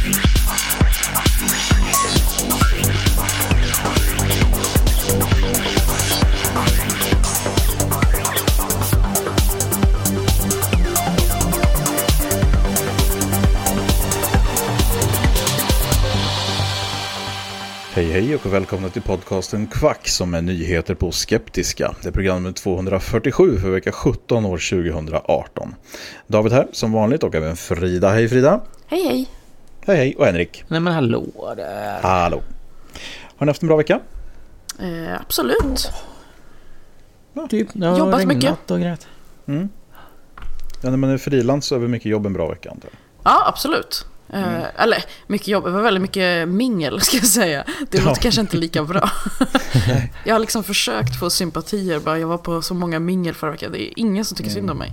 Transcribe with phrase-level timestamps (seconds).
[0.00, 0.37] Thank you.
[17.98, 21.94] Hej hej och välkomna till podcasten Kvack som är nyheter på Skeptiska.
[22.02, 25.74] Det är program 247 för vecka 17 år 2018.
[26.26, 28.08] David här som vanligt och även Frida.
[28.08, 28.60] Hej Frida!
[28.86, 29.28] Hej hej!
[29.86, 30.64] Hej hej och Henrik.
[30.68, 32.00] Nej men hallå där.
[32.02, 32.42] Hallå!
[33.36, 34.00] Har ni haft en bra vecka?
[34.80, 35.90] Eh, absolut.
[37.50, 38.70] Typ, det har Jobbat mycket.
[38.70, 39.06] och grejt.
[40.82, 42.98] Ja, när man är frilans så är väl mycket jobb en bra vecka antar jag.
[43.32, 44.06] Ja, absolut.
[44.32, 47.64] Eh, Eller mycket jobb, det var väldigt mycket mingel ska jag säga.
[47.90, 48.14] Det låter Ja.
[48.22, 49.10] kanske inte lika bra.
[50.24, 53.72] jag har liksom försökt få sympatier, bara jag var på så många mingel förra veckan.
[53.72, 54.92] Det är ingen som tycker synd om mig.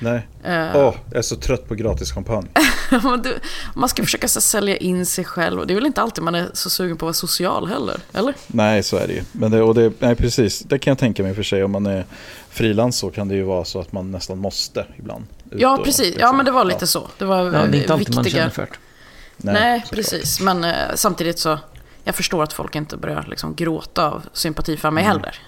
[0.00, 0.26] Nej.
[0.44, 2.48] Eh, Åh, jag är så trött på gratis champagne.
[3.74, 6.34] man ska försöka så, sälja in sig själv och det är väl inte alltid man
[6.34, 8.34] är så sugen på att vara social heller, eller?
[8.46, 9.22] Nej, så är det ju.
[9.32, 10.58] Men det, och det, nej, precis.
[10.60, 11.64] Det kan jag tänka mig för sig.
[11.64, 12.04] Om man är
[12.48, 15.24] frilans så kan det ju vara så att man nästan måste ibland.
[15.50, 16.04] Ja, och precis.
[16.06, 16.86] liksom- Ja, men det var lite ja.
[16.86, 17.08] så.
[17.18, 18.40] Det var Ja, det är inte alltid man viktiga...
[18.42, 19.52] känner för det.
[19.52, 19.96] Nej, såklart.
[19.96, 20.40] precis.
[20.40, 21.58] Men eh, samtidigt så,
[22.04, 25.38] jag förstår att folk inte börjar liksom gråta av sympati för mig heller.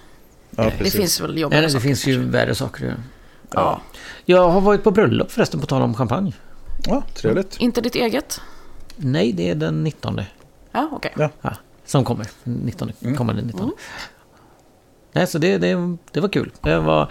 [0.51, 2.31] Ja, det finns väl Nej, jobbiga nej, det saker finns ju kanske.
[2.33, 3.03] värre saker att göra.
[3.55, 3.81] Ja.
[4.25, 6.33] Jag har varit på bröllop förresten på tal om champagne.
[6.87, 7.57] Ja, trevligt.
[7.57, 8.41] Inte ditt eget?
[8.97, 10.21] Nej, det är den 19.
[10.73, 11.13] Ja, okej.
[11.17, 11.31] Ja.
[11.43, 12.27] Ja, som kommer.
[12.45, 12.93] 19.
[13.01, 13.17] Mm.
[13.17, 13.61] Kommande 19.
[13.63, 13.75] Mm.
[15.13, 16.51] Nej, så det, det, det var kul.
[16.61, 17.03] Det var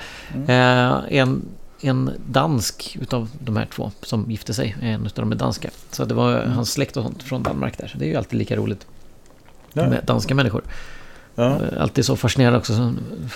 [0.48, 1.42] eh, en,
[1.82, 4.76] en dansk utav de här två som gifte sig.
[4.82, 5.70] En utav dem är danska.
[5.92, 7.88] Så det var hans släkt och sånt från Danmark där.
[7.88, 8.88] Så det är ju alltid lika roligt
[9.74, 9.90] Ja.
[9.90, 10.64] med danska människor.
[11.40, 11.46] Ja.
[11.46, 12.74] Eh, Alltid så fascinerande också.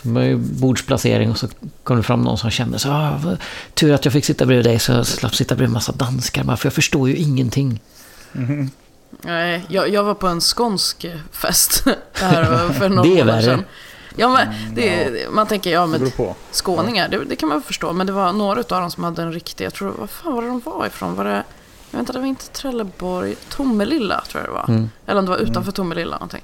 [0.03, 1.47] Så är ju bordsplacering och så
[1.83, 3.19] kom det fram någon som kände så ah,
[3.73, 6.55] Tur att jag fick sitta bredvid dig så jag slapp sitta bredvid en massa danskar.
[6.55, 7.79] För jag förstår ju ingenting.
[9.21, 13.41] Nej, jag, jag var på en skånsk fest här för några Det är värre.
[13.41, 13.63] sedan.
[14.15, 16.11] Ja, men det, man tänker, ja men
[16.51, 17.93] skåningar, det, det kan man förstå.
[17.93, 20.41] Men det var några av dem som hade en riktig, jag tror, vad fan var
[20.41, 21.15] det de var ifrån?
[21.15, 21.43] Var det,
[21.91, 24.65] jag vet inte, det var inte Trelleborg, Tomelilla tror jag det var.
[24.67, 24.89] Mm.
[25.05, 26.43] Eller om det var utanför Tomelilla någonting.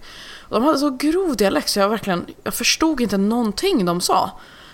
[0.49, 4.31] De hade så grov dialekt så jag verkligen, jag förstod inte någonting de sa.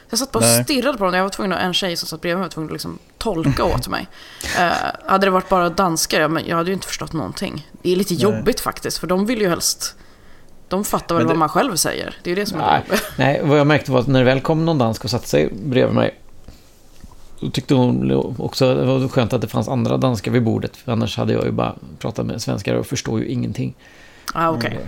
[0.10, 1.14] Jag satt bara och stirrade på dem.
[1.14, 3.64] Jag var tvungen att, en tjej som satt bredvid mig var tvungen att liksom tolka
[3.64, 4.08] åt mig.
[4.60, 4.72] Eh,
[5.06, 7.68] hade det varit bara danskar, men jag hade ju inte förstått någonting.
[7.82, 8.24] Det är lite Nej.
[8.24, 9.96] jobbigt faktiskt, för de vill ju helst...
[10.68, 12.16] De fattar väl det- vad man själv säger.
[12.24, 13.08] Det är ju det som är Nej, det jobbiga.
[13.18, 15.54] nej, vad jag märkte var att när det väl kom någon dansk och satte sig
[15.66, 16.20] bredvid mig
[17.40, 20.78] så tyckte hon också det var skönt att det fanns andra danskar vid bordet.
[20.78, 23.76] För annars hade jag ju bara pratat med svenskar och förstår ju ingenting.
[24.34, 24.80] Ah, okej.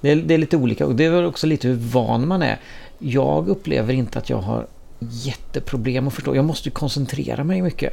[0.00, 2.42] Det är, det är lite olika och det är väl också lite hur van man
[2.42, 2.58] är.
[2.98, 4.66] Jag upplever inte att jag har
[5.00, 6.36] jätteproblem att förstå.
[6.36, 7.92] Jag måste ju koncentrera mig mycket.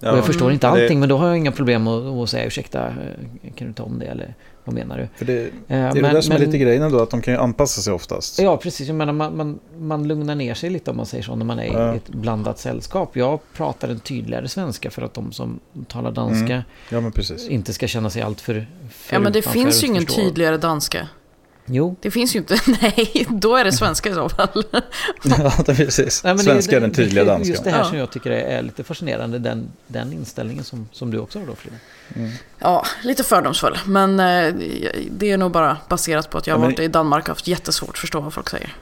[0.00, 0.12] Ja.
[0.12, 2.30] och jag förstår inte Men det- allting men då har jag inga problem att, att
[2.30, 2.94] säga ursäkta,
[3.56, 5.08] kan du ta om det eller vad menar du?
[5.16, 7.10] För det, Eh, det är men- det där som är men- lite grejen ändå, att
[7.10, 8.38] de kan ju anpassa sig oftast.
[8.38, 8.86] Ja, precis.
[8.88, 11.58] Jag menar, man, man, man lugnar ner sig lite om man säger så när man
[11.58, 11.94] är Ja.
[11.94, 13.16] i ett blandat sällskap.
[13.16, 17.12] Jag pratar en tydligare svenska för att de som talar danska Mm.
[17.16, 20.20] Ja, inte ska känna sig allt för, för Ja, men det finns ju ingen förstå.
[20.22, 21.08] tydligare danska.
[21.66, 21.96] Jo.
[22.00, 22.56] Det finns ju inte.
[22.82, 24.64] Nej, då är det svenska i så fall.
[25.24, 26.24] ja, det är precis.
[26.24, 27.48] Nej, men Svenska det, är den tydliga det, danskan.
[27.50, 27.84] Just det här Ja.
[27.84, 31.46] som jag tycker är, är lite fascinerande, den, den inställningen som, som du också har
[31.46, 31.76] då Frida.
[32.58, 33.78] Ja, lite fördomsfull.
[33.86, 34.54] Men eh,
[35.10, 37.28] det är nog bara baserat på att jag Ja, har men- varit i Danmark och
[37.28, 38.74] haft jättesvårt att förstå vad folk säger.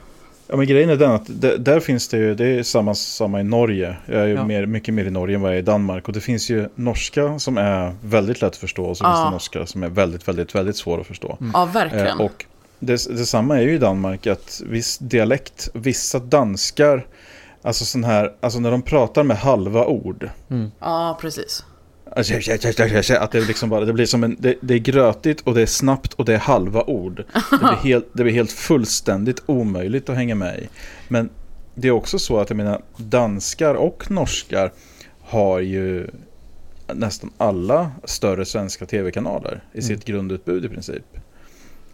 [0.47, 3.39] Ja, men grejen är den att det, där finns det ju, det är samma, samma
[3.41, 3.95] i Norge.
[4.05, 4.45] Jag är ju Ja.
[4.45, 6.07] mer, mycket mer i Norge än vad jag är i Danmark.
[6.07, 9.25] Och det finns ju norska som är väldigt lätt att förstå och så finns Ja.
[9.25, 11.37] det norska som är väldigt, väldigt, väldigt svår att förstå.
[11.53, 12.07] Ja, verkligen.
[12.07, 12.45] Eh, och
[12.81, 17.07] det, detsamma är ju i Danmark att viss dialekt, vissa danskar,
[17.61, 20.29] alltså sån här, alltså när de pratar med halva ord.
[20.79, 21.63] Ja, precis.
[22.15, 22.33] Alltså,
[23.19, 25.65] Att det, liksom bara, det blir som en, det, det är grötigt och det är
[25.65, 27.23] snabbt och det är halva ord.
[27.51, 30.69] Det blir, helt, det blir helt fullständigt omöjligt att hänga med i.
[31.07, 31.29] Men
[31.75, 34.71] det är också så att jag menar danskar och norskar
[35.21, 36.07] har ju
[36.93, 41.05] nästan alla större svenska tv-kanaler i sitt grundutbud i princip.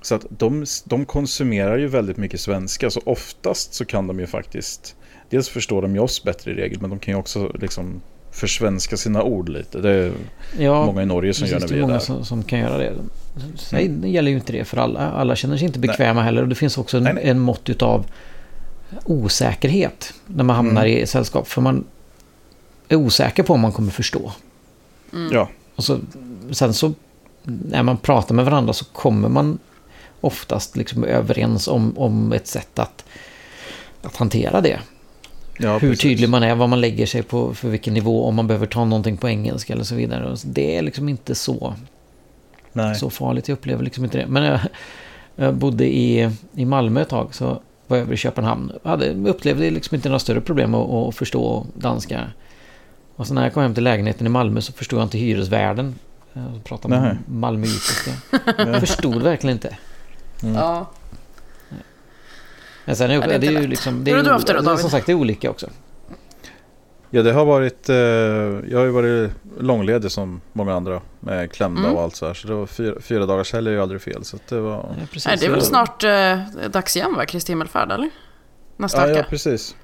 [0.02, 2.90] Så att de, de konsumerar ju väldigt mycket svenska.
[2.90, 4.96] Så oftast så kan de ju faktiskt...
[5.30, 6.82] Dels förstår de ju oss bättre i regel.
[6.82, 8.02] Men de kan ju också liksom
[8.32, 9.80] försvenska sina ord lite.
[9.82, 10.12] Det är
[10.60, 12.00] Ja, många i Norge som gör när det vi är många där.
[12.00, 12.94] som, som kan göra det.
[13.56, 15.00] Sen gäller ju inte det för alla.
[15.12, 16.42] Alla känner sig inte bekväma heller.
[16.42, 17.30] Och det finns också en, Nej, nej.
[17.30, 18.06] en mått utav
[19.06, 20.98] osäkerhet när man hamnar Mm.
[21.04, 21.48] i sällskap.
[21.48, 21.84] För man
[22.90, 24.32] är osäker på om man kommer förstå.
[25.32, 26.00] Ja, Och så,
[26.52, 26.94] sen så
[27.44, 29.58] när man pratar med varandra så kommer man
[30.28, 33.06] oftast liksom överens om, om ett sätt att,
[34.02, 34.80] att hantera det.
[35.58, 36.02] ja Hur precis.
[36.04, 38.86] tydlig man är, vad man lägger sig på, för vilken nivå, om man behöver ta
[38.86, 40.36] någonting på engelska eller så vidare.
[40.46, 41.74] Det är liksom inte så,
[42.74, 42.96] Nej.
[42.96, 44.28] så farligt, jag upplever liksom inte det.
[44.28, 44.60] Men jag,
[45.36, 48.72] jag bodde i, i Malmö ett tag, så var jag över i Köpenhamn.
[48.84, 52.28] Jag hade, upplevde liksom inte några större problem att, att förstå danska.
[53.16, 55.96] Och så när jag kom hem till lägenheten i Malmö så förstod jag inte hyresvärden.
[56.34, 58.12] Jag pratade med malmöitiska.
[58.58, 59.78] Jag förstod verkligen inte.
[60.44, 60.56] Mm.
[60.56, 60.86] Ja.
[62.86, 64.04] Men sen är, Ja, det är det, är ju liksom...
[64.04, 64.80] Det är du det då, det David?
[64.80, 65.68] Som sagt, det är olika också.
[67.10, 67.90] Ja, det har varit...
[67.90, 71.02] Eh, jag har ju varit långledig som många andra.
[71.20, 71.96] Med klämda Mm.
[71.96, 72.34] och allt så här.
[72.34, 74.24] Så det var fyra, fyra dagars helg är ju aldrig fel.
[74.26, 74.72] Så att det var...
[74.74, 75.26] Ja, precis.
[75.28, 77.26] Nej, det är väl snart eh, dags igen va?
[77.26, 78.10] Kristi himmelfärd eller?
[78.78, 79.30] Nästa Ja, ja, vecka.
[79.30, 79.76] precis.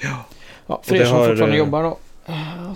[0.00, 0.24] Ja,
[0.66, 1.88] för Och er det som har, fortfarande eh, jobbar då.
[1.90, 1.98] Och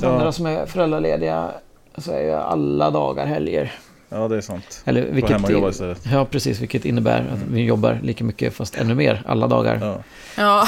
[0.01, 0.09] ja.
[0.09, 1.51] andra som är föräldralediga
[1.99, 3.73] så är ju alla dagar helger.
[4.13, 4.83] Ja, det är sant.
[4.85, 6.07] Eller vilket, hem och jobba istället.
[6.13, 10.03] ja, precis, vilket innebär att vi jobbar lika mycket fast ännu mer alla dagar Ja.
[10.37, 10.67] Ja,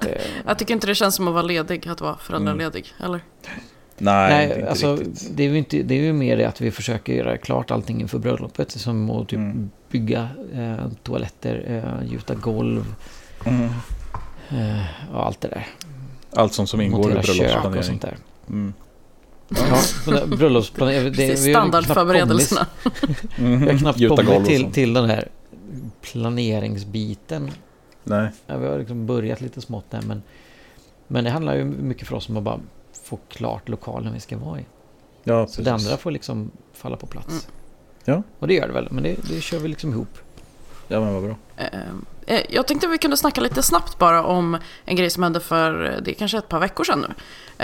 [0.00, 2.94] det, jag tycker inte det känns som att vara ledig, att vara föräldraledig.
[3.04, 3.20] Eller?
[3.98, 5.36] Nej, nej, inte alltså riktigt.
[5.36, 8.00] det är, ju inte, det är ju mer det att vi försöker göra klart allting
[8.00, 8.70] inför bröllopet.
[8.70, 9.70] Som att typ Mm.
[9.90, 11.64] bygga eh, toaletter,
[12.02, 12.94] eh, gjuta golv
[13.44, 13.64] Mm.
[14.50, 14.84] eh,
[15.14, 15.66] och allt det där.
[16.32, 17.82] Allt som, som ingår i Montera och bröllopsplanering.
[17.82, 18.16] sånt där.
[18.48, 18.72] Mm.
[20.06, 21.12] Ja, bröllopsplanering.
[21.12, 22.66] det- standardförberedelserna.
[23.38, 23.60] Mm.
[23.60, 25.28] Vi har knappt kommit till, till den här
[26.00, 27.50] planeringsbiten.
[28.04, 28.30] Nej.
[28.46, 30.22] Ja, vi har liksom börjat lite smått där men,
[31.08, 32.60] men det handlar ju mycket för oss om att bara
[33.04, 34.64] få klart lokalen vi ska vara i.
[35.24, 37.28] Ja, Så det andra får liksom falla på plats.
[37.28, 37.42] Mm.
[38.04, 38.22] Ja.
[38.38, 40.18] Och det gör det väl, men det, det kör vi liksom ihop.
[40.88, 41.36] Ja, men vad bra.
[41.56, 41.66] Eh,
[42.48, 45.84] Jag tänkte att vi kunde snacka lite snabbt bara om en grej som hände för,
[45.84, 47.14] eh, det är kanske ett par veckor sedan nu.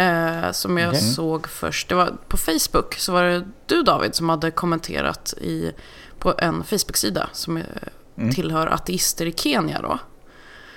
[0.03, 1.01] Eh, som jag Okej.
[1.01, 5.73] såg först, det var på Facebook, så var det du David som hade kommenterat i,
[6.19, 7.63] på en Facebook-sida som eh,
[8.19, 8.35] Mm.
[8.35, 9.99] tillhör ateister i Kenya då.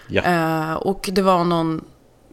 [0.08, 0.22] Ja.
[0.22, 1.84] Eh, och det var någon,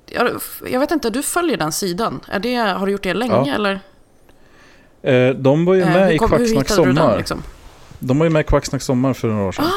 [0.06, 0.30] jag,
[0.66, 2.20] jag vet inte, du följer den sidan.
[2.28, 3.54] Är det, har du gjort det länge Ja.
[3.54, 3.80] eller?
[5.02, 7.18] Eh, de var ju Eh, med i kom- hur Kvacksnack du den, sommar.
[7.18, 7.42] liksom?
[7.98, 9.64] De var ju med i Kvacksnack sommar för några år sedan.
[9.64, 9.70] Ah,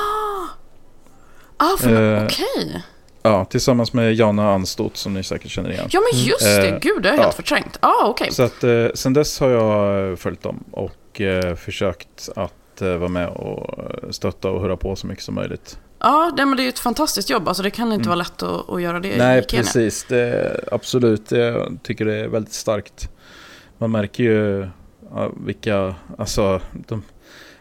[1.79, 2.83] för, Eh, okej.
[3.23, 5.87] Ja, tillsammans med Jana Anstot som ni säkert känner igen.
[5.91, 7.43] Ja men just det, Eh, gud det har jag helt ja.
[7.43, 7.79] förträngt.
[7.81, 8.31] Ja, ah, okej.
[8.31, 13.09] Så att eh, sen dess har jag följt dem och eh, försökt att eh, vara
[13.09, 13.75] med och
[14.15, 15.79] stötta och höra på så mycket som möjligt.
[15.99, 17.47] Ja, det, men det är ju ett fantastiskt jobb.
[17.47, 18.07] Alltså, det kan inte Mm.
[18.09, 19.63] vara lätt att, att göra det Nej, i Kenya.
[19.63, 20.05] precis.
[20.09, 23.09] Det, absolut, jag tycker det är väldigt starkt.
[23.77, 24.67] Man märker ju
[25.15, 27.03] ja, vilka, alltså, de,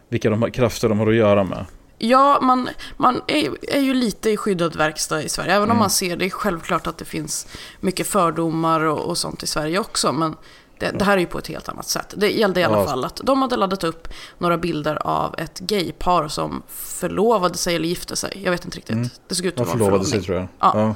[0.08, 1.64] vilka de krafter de har att göra med.
[2.02, 5.50] Ja, man, man är, är ju lite i skyddad verkstad i Sverige.
[5.52, 5.79] Även om Mm.
[5.79, 7.47] man ser, det är självklart att det finns
[7.81, 10.12] mycket fördomar och, och sånt i Sverige också.
[10.12, 10.37] Men
[10.79, 12.14] det, det här är ju på ett helt annat sätt.
[12.17, 12.87] Det gällde i alla Ja.
[12.87, 14.08] fall att de hade laddat upp
[14.38, 18.41] några bilder av ett gaypar som förlovade sig eller gifte sig.
[18.44, 18.97] Jag vet inte riktigt.
[18.97, 19.08] Mm.
[19.29, 20.49] Det såg ut De att vara en förlovade sig tror jag.
[20.61, 20.94] Ja.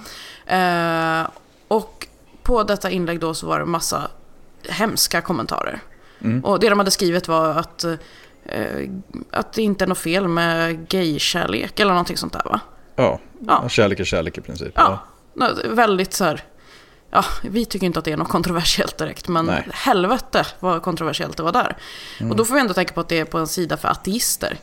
[0.57, 1.27] Eh,
[1.69, 2.07] och
[2.43, 4.11] på detta inlägg då så var det massa
[4.69, 5.81] hemska kommentarer.
[6.21, 6.45] Mm.
[6.45, 7.95] Och det de hade skrivit var att, eh,
[9.31, 12.61] att det inte är något fel med gaykärlek eller någonting sånt där va?
[12.97, 13.21] Ja.
[13.47, 13.69] Ja.
[13.69, 14.73] kärlek är kärlek i princip.
[14.75, 14.99] Ja,
[15.35, 16.45] nå- väldigt så här.
[17.11, 19.69] Ja, vi tycker inte att det är något kontroversiellt direkt, men Nej.
[19.73, 21.77] helvete vad kontroversiellt det var där.
[22.21, 22.31] Mm.
[22.31, 24.59] Och då får vi ändå tänka på att det är på en sida för ateister.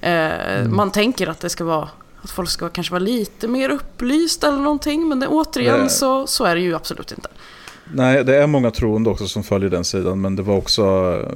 [0.00, 1.88] Eh, Man tänker att det ska vara
[2.22, 5.90] att folk ska kanske vara lite mer upplysta eller någonting, men det, återigen Nej.
[5.90, 7.28] så, så är det ju absolut inte.
[7.94, 10.20] Nej, det är många troende också som följer den sidan.
[10.20, 10.82] Men det var också
[11.22, 11.28] eh,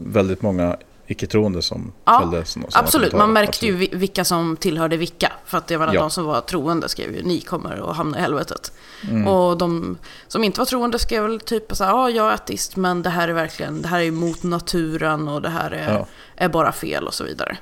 [0.00, 0.76] väldigt många
[1.06, 5.32] icke-troende som Ja, följde såna, såna Absolut, man märkte ju vilka som tillhörde vilka.
[5.44, 6.00] För att det var Ja.
[6.00, 8.72] de som var troende skrev ju ni kommer att hamna i helvetet.
[9.10, 9.28] Mm.
[9.28, 12.76] Och de som inte var troende skrev väl typ så här, ja jag är ateist
[12.76, 16.06] men det här är verkligen, det här är mot naturen och det här är, Ja.
[16.36, 17.56] är bara fel och så vidare.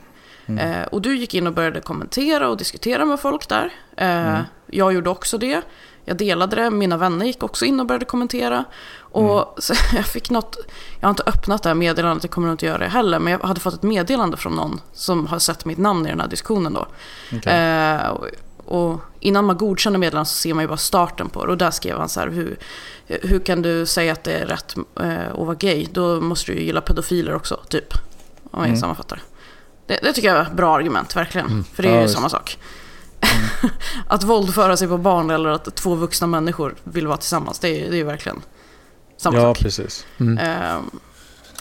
[0.47, 0.73] Mm.
[0.73, 3.73] Eh, och du gick in och började kommentera och diskutera med folk där.
[3.97, 4.43] Eh, Mm.
[4.67, 5.63] Jag gjorde också det.
[6.05, 8.65] Jag delade det, mina vänner gick också in och började kommentera.
[8.99, 9.79] Och Mm.
[9.95, 10.57] jag fick något,
[11.01, 13.41] jag har inte öppnat det här meddelandet, jag kommer inte göra det heller, men jag
[13.41, 16.73] hade fått ett meddelande från någon som har sett mitt namn i den här diskussionen
[16.73, 16.87] då.
[17.37, 17.53] Okej.
[17.53, 18.27] Eh, och,
[18.65, 21.53] och innan man godkänner meddelandet så ser man ju bara starten på det.
[21.53, 22.59] Och där skrev han så här, hur,
[23.07, 25.87] hur kan du säga att det är rätt eh, att vara gay?
[25.93, 27.95] Då måste du ju gilla pedofiler också, typ.
[28.51, 28.81] Om jag Mm.
[28.81, 29.23] sammanfattar.
[29.87, 31.65] Det Det, tycker jag är ett bra argument, verkligen.
[31.65, 32.15] För det är Ja, ju visst.
[32.15, 32.59] samma sak.
[34.09, 37.90] att våldföra sig på barn eller att två vuxna människor vill vara tillsammans, det är,
[37.90, 38.42] det är ju verkligen
[39.16, 39.59] samma Ja, sak.
[39.59, 40.07] precis.
[40.21, 40.90] Ehm,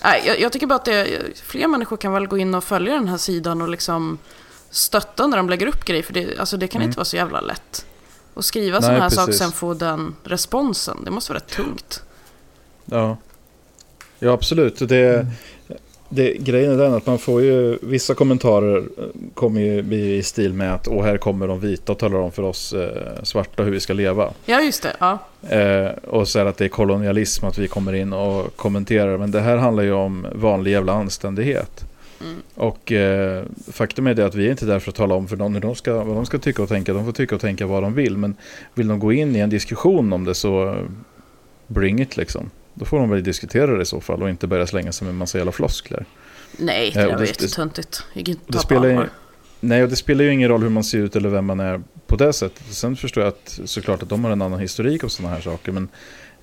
[0.03, 2.93] nej, jag, jag tycker bara att det, fler människor kan väl gå in och följa
[2.93, 4.17] den här sidan och liksom
[4.69, 6.03] stötta när de lägger upp grejer.
[6.03, 7.85] För det, alltså det kan inte vara så jävla lätt.
[8.33, 12.03] Och skriva sådana här saker och sen få den responsen, det måste vara rätt tungt.
[12.85, 13.17] Ja,
[14.19, 14.89] ja absolut.
[14.89, 15.27] Det,
[16.13, 18.83] det, grejen är den att man får ju vissa kommentarer eh,
[19.33, 22.31] kommer ju bli i stil med att åh här kommer de vita och talar om
[22.31, 24.29] för oss eh, svarta hur vi ska leva.
[24.45, 24.95] Ja, just det.
[24.99, 25.19] Ja.
[25.49, 29.17] Eh, och så är det att det är kolonialism att vi kommer in och kommenterar.
[29.17, 31.85] Men det här handlar ju om vanlig jävla anständighet.
[32.21, 32.41] Mm.
[32.55, 35.35] Och eh, faktum är det att vi är inte där för att tala om för
[35.35, 36.93] dem hur de ska, vad de ska tycka och tänka.
[36.93, 38.17] De får tycka och tänka vad de vill.
[38.17, 38.35] Men
[38.73, 40.75] vill de gå in i en diskussion om det så eh,
[41.67, 42.49] bring it liksom.
[42.73, 45.11] Då får de väl diskutera det i så fall och inte börja slänga sig med
[45.11, 46.05] en massa jävla floskler.
[46.57, 48.03] Nej, det Ja, där och var det- jättetöntigt.
[48.13, 49.09] Det det spelar ju- allvar.
[49.59, 51.81] Nej, och det spelar ju ingen roll hur man ser ut eller vem man är
[52.07, 52.63] på det sättet.
[52.73, 55.71] Sen förstår jag att såklart att de har en annan historik och sådana här saker.
[55.71, 55.87] Men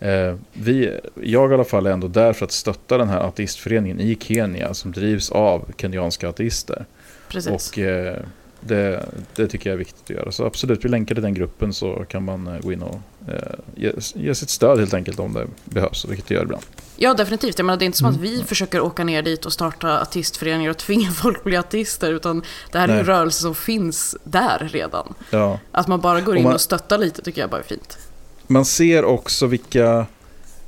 [0.00, 4.00] eh, vi, jag i alla fall är ändå där för att stötta den här ateistföreningen
[4.00, 6.85] i Kenya som drivs av kenyanska ateister.
[7.28, 7.70] Precis.
[7.73, 8.16] Och eh,
[8.60, 10.32] det, det tycker jag är viktigt att göra.
[10.32, 13.34] Så absolut, vi länkar till den gruppen så kan man eh, gå in och eh,
[13.76, 16.62] ge, ge sitt stöd helt enkelt om det behövs, vilket det gör ibland.
[16.96, 17.58] Ja, definitivt.
[17.58, 18.20] Jag menar, det är inte som Mm.
[18.20, 22.12] att vi försöker åka ner dit och starta artistföreningar och tvinga folk att bli artister.
[22.12, 23.14] Utan det här är ju en Nej.
[23.14, 25.14] rörelse som finns där redan.
[25.30, 25.58] Ja.
[25.72, 27.98] Att man bara går Och in man- och stöttar lite tycker jag bara är fint.
[28.46, 30.06] Man ser också vilka,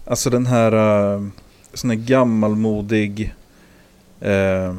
[0.04, 0.74] alltså den här
[1.14, 1.28] uh,
[1.74, 3.34] sån här gammalmodig
[4.20, 4.74] eh,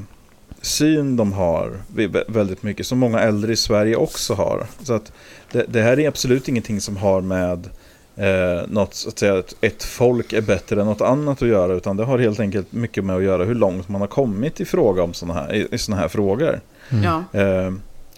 [0.61, 4.65] syn de har vä- väldigt mycket, som många äldre i Sverige också har.
[4.83, 5.11] Så att
[5.51, 7.69] det, det här är absolut ingenting som har med
[8.15, 11.73] eh, något, så att säga, att ett folk är bättre än något annat att göra,
[11.73, 14.65] utan det har helt enkelt mycket med att göra hur långt man har kommit i
[14.65, 16.59] fråga om såna här, i, i såna här frågor.
[16.89, 17.03] Mm.
[17.03, 17.39] Ja.
[17.39, 17.71] Eh,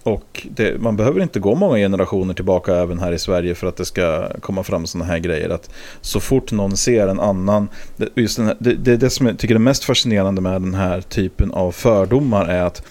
[0.03, 3.77] och det, man behöver inte gå många generationer tillbaka även här i Sverige för att
[3.77, 5.49] det ska komma fram sådana här grejer.
[5.49, 5.69] Att
[6.01, 7.67] så fort någon ser en annan,
[7.97, 10.73] det, just den här, det, det, det som jag tycker är mest fascinerande med den
[10.73, 12.83] här typen av fördomar är att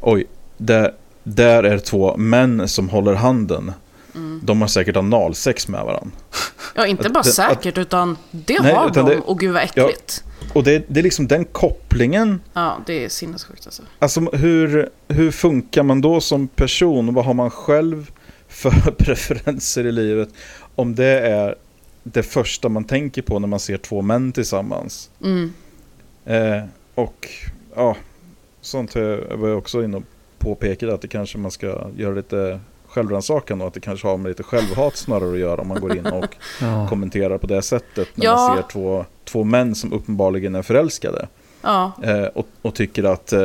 [0.00, 3.72] oj, där, där är två män som håller handen.
[4.18, 4.40] Mm.
[4.44, 6.10] De har säkert analsex med varandra.
[6.74, 9.10] ja, inte Att bara det- säkert, utan det Nej, har utan de.
[9.14, 10.24] det- Och gud vad äckligt.
[10.54, 13.82] Och det, det är liksom den kopplingen Ja, det är sinnessjukt alltså.
[13.98, 17.14] Alltså hur, hur funkar man då som person?
[17.14, 18.10] Vad har man själv
[18.48, 20.28] för preferenser i livet?
[20.74, 21.54] Om det är
[22.02, 25.10] det första man tänker på när man ser två män tillsammans.
[25.24, 25.52] Mm.
[26.24, 26.62] Eh,
[26.94, 27.28] och
[27.76, 27.96] ja,
[28.60, 28.94] sånt
[29.30, 30.02] var jag också inne och
[30.38, 32.60] påpekade att det kanske man ska göra lite
[32.98, 35.96] självrannsakan och att det kanske har med lite självhat snarare att göra om man går
[35.96, 36.86] in och Ja.
[36.88, 38.36] kommenterar på det sättet när Ja.
[38.36, 41.28] man ser två, två män som uppenbarligen är förälskade.
[41.62, 43.40] Ja, Eh, och, och tycker att, eh,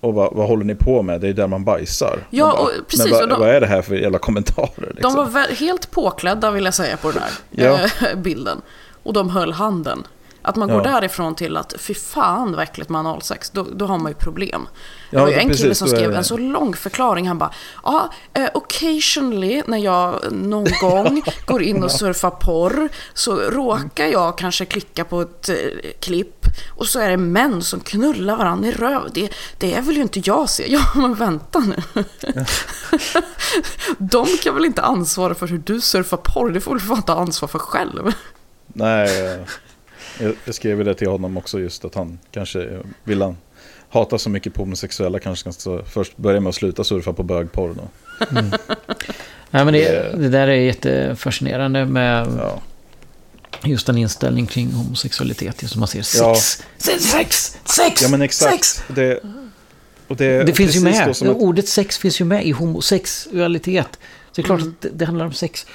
[0.00, 1.20] och vad, vad håller ni på med?
[1.20, 2.18] Det är där man bajsar.
[2.30, 4.18] Ja, Man bara, och precis, Men vad, och de- vad är det här för jävla
[4.18, 4.68] kommentarer?
[4.76, 5.14] de Liksom?
[5.14, 8.08] var väl helt påklädda vill jag säga på den här Ja.
[8.08, 8.60] eh, bilden.
[9.02, 10.06] Och de höll handen.
[10.46, 10.92] Att man går Ja.
[10.92, 14.68] därifrån till att fy fan vad äckligt med analsex, då, då har man ju problem.
[15.10, 17.28] Det Ja, var ju en precis, kille som skrev det- en så lång förklaring.
[17.28, 17.50] Han bara,
[17.84, 24.38] ja, eh, occasionally när jag någon gång går in och surfar porr så råkar jag
[24.38, 25.54] kanske klicka på ett eh,
[26.00, 29.02] klipp och så är det män som knullar varandra i röv.
[29.14, 30.66] Det, det är väl ju inte jag ser.
[30.76, 32.04] Ja, men vänta nu.
[33.98, 36.50] De kan väl inte ansvara för hur du surfar porr?
[36.50, 38.12] Det får du fan ta ansvar för själv.
[38.66, 39.44] Nej,
[40.44, 43.36] jag, skrev det till honom också just att han kanske vill han
[43.88, 47.74] hata så mycket på homosexuella kanske ska först börja med att sluta surfa på bögporr
[47.74, 47.88] då.
[49.50, 49.80] Nej, men det,
[50.12, 52.60] Det- det där är jättefascinerande med Ja.
[53.64, 55.62] just en inställning kring homosexualitet.
[55.62, 56.34] Just som man ser Ja.
[56.34, 58.64] sex, sex, sex, sex, ja men exakt.
[58.64, 58.82] sex.
[58.88, 59.20] Det,
[60.08, 61.08] och det, Det finns ju med.
[61.08, 63.88] att- Ordet sex finns ju med i homosexualitet.
[63.92, 63.98] Så
[64.34, 64.72] det är klart Mm.
[64.72, 65.66] att det, det handlar om sex.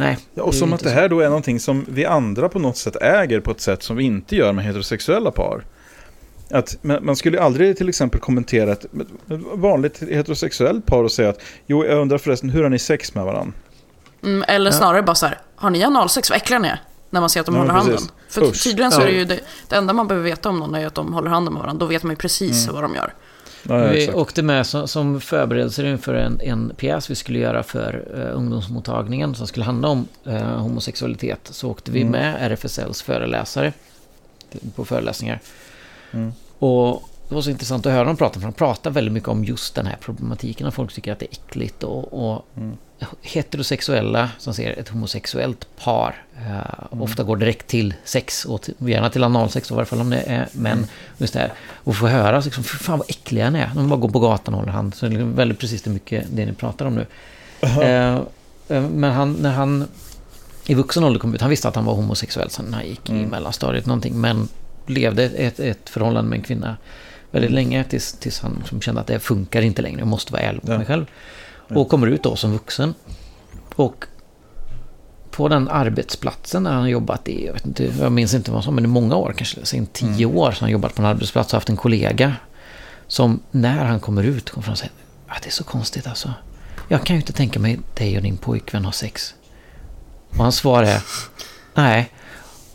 [0.00, 0.18] Nej.
[0.34, 0.94] Ja, och som att det så.
[0.94, 3.96] här då är någonting som vi andra på något sätt äger på ett sätt som
[3.96, 5.64] vi inte gör med heterosexuella par.
[6.50, 8.86] Att, man skulle ju aldrig till exempel kommentera ett,
[9.54, 13.24] vanligt heterosexuellt par och säga att jo, jag undrar förresten, hur har ni sex med
[13.24, 13.52] varandra?
[14.24, 14.76] Mm, eller Ja.
[14.76, 16.30] snarare bara så här, har ni analsex?
[16.30, 16.82] Vad äckliga ni är.
[17.10, 17.88] När man ser att de Ja, håller precis.
[17.92, 18.08] handen.
[18.28, 18.64] För Usch.
[18.64, 19.18] tydligen så är det Ja.
[19.18, 21.62] ju det, det enda man behöver veta om någon är att de håller handen med
[21.62, 21.80] varandra.
[21.80, 22.74] Då vet man ju precis Mm.
[22.74, 23.14] vad de gör.
[23.68, 24.18] Ja, ja, Vi exakt.
[24.18, 29.34] åkte med som, som förberedelse inför en, en pjäs vi skulle göra för uh, ungdomsmottagningen
[29.34, 31.40] som skulle handla om eh, homosexualitet.
[31.50, 32.12] Så åkte vi Mm.
[32.12, 33.72] med RFSLs föreläsare
[34.76, 35.40] på föreläsningar.
[36.12, 36.32] Mm.
[36.58, 39.44] Och det var så intressant att höra dem prata, för de pratar väldigt mycket om
[39.44, 42.76] just den här problematiken, att folk tycker att det är äckligt och, och Mm.
[43.22, 47.02] heterosexuella som ser ett homosexuellt par eh, Mm.
[47.02, 50.20] ofta går direkt till sex och till, gärna till analsex i varje fall om det
[50.20, 50.72] är män.
[50.72, 50.88] Mm.
[51.18, 51.52] Just det här.
[51.74, 53.70] Och få höra liksom, för fan vad äckliga ni är.
[53.74, 54.94] De bara går på gatan och håller hand.
[54.94, 57.06] Så det är liksom väldigt precis det mycket det ni pratar om nu.
[57.60, 58.14] Eh,
[58.68, 59.88] eh, men han, när han
[60.66, 63.12] i vuxen ålder kom ut, han visste att han var homosexuell sen han gick i
[63.12, 63.28] Mm.
[63.30, 64.20] mellanstadiet någonting.
[64.20, 64.48] Men
[64.86, 66.76] levde ett, ett förhållande med en kvinna
[67.30, 69.98] väldigt länge tills, tills han liksom kände att det funkar inte längre.
[69.98, 70.76] Jag måste vara ärlig mot Ja.
[70.78, 71.06] mig själv.
[71.74, 72.94] Och kommer ut då som vuxen.
[73.74, 74.04] Och
[75.30, 78.64] på den arbetsplatsen där han har jobbat i, jag, vet inte, jag minns inte vad
[78.64, 81.52] som, men i många år, kanske sen tio år, så han jobbat på en arbetsplats
[81.52, 82.36] och haft en kollega
[83.06, 84.92] som när han kommer ut kommer fram och säger
[85.26, 86.32] att det är så konstigt alltså.
[86.88, 89.34] Jag kan ju inte tänka mig dig och din pojkvän har sex.
[90.30, 91.02] Och hans svar är
[91.74, 92.10] nej.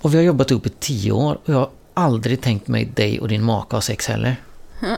[0.01, 3.27] Och vi har jobbat upp i tio år och jag aldrig tänkt mig dig och
[3.27, 4.35] din maka ha sex heller.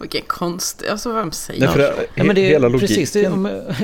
[0.00, 0.82] Vilken konst.
[0.90, 1.78] Alltså vem säger Nej, så?
[1.78, 2.88] det, Ja, men det, hela logiken.
[2.88, 3.28] precis, det,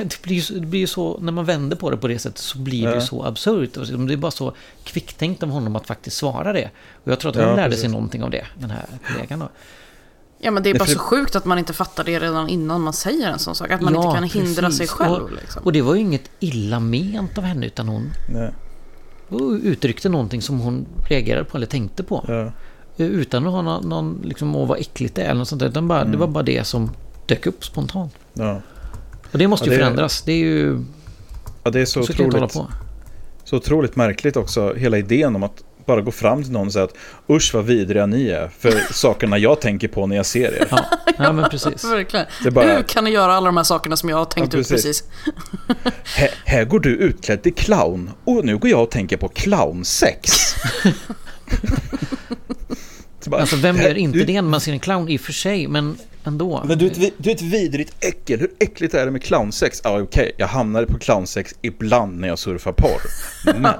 [0.03, 2.19] det, blir ju, så- det blir ju så, när man vänder på det på det
[2.19, 3.01] sättet så blir det ju Ja.
[3.01, 3.77] så absurt.
[3.77, 6.69] Och Det är bara så kvicktänkt av honom att faktiskt svara det.
[7.03, 7.81] Och jag tror att Ja, han lärde precis.
[7.81, 9.49] sig någonting av det, den här kollegan då.
[10.41, 12.49] Ja men det är Nej, bara för- så sjukt att man inte fattar det redan
[12.49, 13.71] innan man säger en sån sak.
[13.71, 14.77] Att man Ja, inte kan hindra precis.
[14.77, 15.23] sig själv.
[15.23, 15.63] Och, Liksom.
[15.63, 18.51] och det var ju inget illa ment av henne utan hon Nej,
[19.63, 22.25] uttryckte någonting som hon reagerade på eller tänkte på.
[22.27, 22.51] ja.
[23.05, 25.81] Utan att ha någon, någon liksom, åh vad äckligt det är eller något sånt där.
[25.81, 26.19] Bara, det Mm.
[26.19, 26.91] var bara det som
[27.25, 28.13] dök upp spontant.
[28.33, 28.61] Ja.
[29.31, 30.21] Och det måste Ja, ju det- förändras.
[30.21, 30.83] Det är ju...
[31.63, 32.51] ja, det är så Så otroligt,
[33.43, 36.85] så otroligt märkligt också, hela idén om att bara gå fram till någon och säga
[36.85, 36.93] att
[37.29, 40.67] usch vad vidriga ni är för sakerna jag tänker på när jag ser er.
[40.71, 40.85] Ja,
[41.17, 41.83] ja men precis.
[41.83, 42.25] Verkligen.
[42.43, 44.59] Det bara- Hur kan ni göra alla de här sakerna som jag har tänkt Ja,
[44.59, 45.01] ut precis.
[45.01, 45.03] precis?
[46.15, 50.31] Här, här går du utklädd till clown och nu går jag och tänker på clownsex.
[53.25, 55.33] Bara, Alltså vem gör inte du, det när man ser en clown i och för
[55.33, 56.63] sig, men ändå.
[56.65, 58.39] Men du är, ett, du är ett vidrigt äckel.
[58.39, 59.81] Hur äckligt är det med clownsex?
[59.83, 63.01] Ja, okej, jag hamnar på clownsex ibland när jag surfar porr.
[63.59, 63.73] Men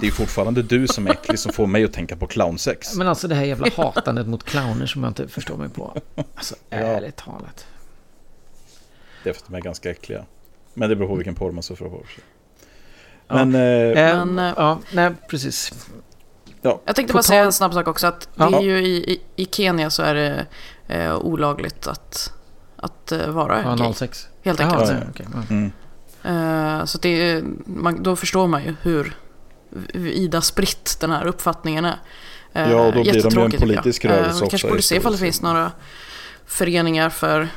[0.00, 2.94] det är fortfarande du som är äcklig som får mig att tänka på clownsex.
[2.94, 5.96] Men alltså det här jävla hatandet mot clowner som jag inte förstår mig på.
[6.34, 7.66] Alltså ärligt talat.
[9.24, 10.24] Det är för att de är ganska äckliga.
[10.74, 12.02] Men det beror på vilken porr man surfar på.
[13.28, 13.44] Ja.
[13.44, 15.72] Men, Eh, Men, eh, ja, nej precis.
[16.62, 18.06] Jag tänkte bara säga en snabb sak också.
[18.06, 18.58] Att det Ja.
[18.58, 20.46] är ju i, i, I Kenya så är det
[20.88, 22.32] eh, olagligt att,
[22.76, 23.92] att eh, vara Ja, gay.
[23.94, 24.28] 06.
[24.42, 24.90] Helt enkelt.
[24.90, 25.42] ja, okej, ja.
[25.50, 25.72] mm,
[26.22, 29.16] Eh, så det man, då förstår man ju hur
[29.92, 31.98] vida spritt den här uppfattningen är.
[32.52, 34.82] Eh, Ja, och då blir de ju en politisk rörelse Eh, Vi också kanske borde
[34.82, 35.72] se ifall det finns några
[36.46, 37.48] föreningar för...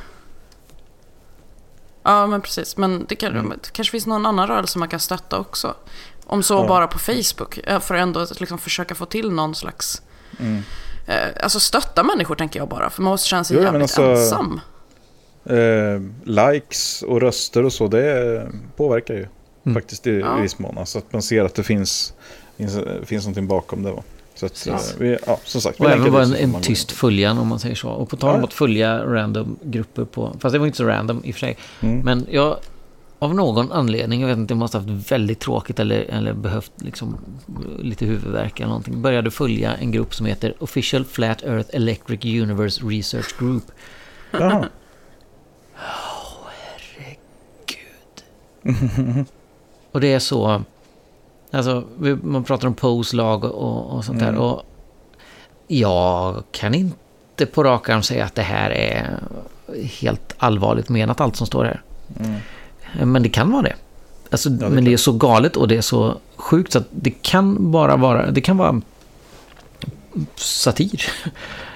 [2.02, 2.76] Ja, men precis.
[2.76, 3.48] Men det, kan, Mm.
[3.62, 5.74] det kanske finns någon annan rörelse man kan stötta också.
[6.26, 6.68] Om så Ja.
[6.68, 7.58] bara på Facebook.
[7.64, 10.02] eh, För att ändå att liksom försöka få till någon slags...
[10.40, 10.62] mm.
[11.06, 12.90] Eh, alltså stötta människor tänker jag bara.
[12.90, 14.60] För man måste känna sig Jo, men jävligt alltså- ensam.
[15.44, 19.26] Eh, likes och röster och så, det påverkar ju
[19.66, 19.74] Mm.
[19.74, 20.34] faktiskt i, Ja.
[20.36, 20.78] viss mån.
[20.78, 22.14] Alltså att man ser att det finns,
[22.56, 23.92] finns, finns någonting bakom det.
[23.92, 24.02] Va?
[24.34, 27.48] Så att, eh, vi, ja, som sagt, Och även vara en, en tyst följan om
[27.48, 27.88] man säger så.
[27.88, 28.46] Och på tal om Ja.
[28.46, 30.36] att följa random grupper på...
[30.40, 31.56] Fast det var inte så random i och för sig.
[31.80, 31.98] Mm.
[31.98, 32.56] Men jag...
[33.22, 36.72] Av någon anledning, jag vet inte, jag måste ha haft väldigt tråkigt eller, eller behövt
[36.76, 37.18] liksom
[37.78, 39.02] lite huvudvärk eller någonting.
[39.02, 43.64] Började följa en grupp som heter Official Flat Earth Electric Universe Research Group.
[44.30, 44.68] Jaha.
[49.92, 50.62] Och det är så...
[51.50, 51.84] Alltså,
[52.22, 54.28] man pratar om Poes-lag och, och sånt där.
[54.28, 54.40] Mm.
[54.40, 54.62] Och
[55.66, 59.18] jag kan inte på rak arm säga att det här är
[60.00, 61.82] helt allvarligt menat, allt som står här.
[62.20, 62.40] Mm.
[63.04, 63.74] Men det kan vara det.
[64.30, 66.86] Alltså, det är men det är så galet och det är så sjukt så att
[66.90, 68.30] det kan bara vara...
[68.30, 68.80] Det kan vara
[70.36, 71.02] satir.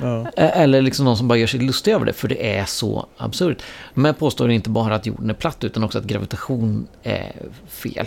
[0.01, 0.27] Ja.
[0.37, 3.63] Eller liksom någon som bara gör sig lustig över det, för det är så absurt.
[3.95, 7.33] Men jag påstår inte bara att jorden är platt, utan också att gravitation är
[7.69, 8.07] fel.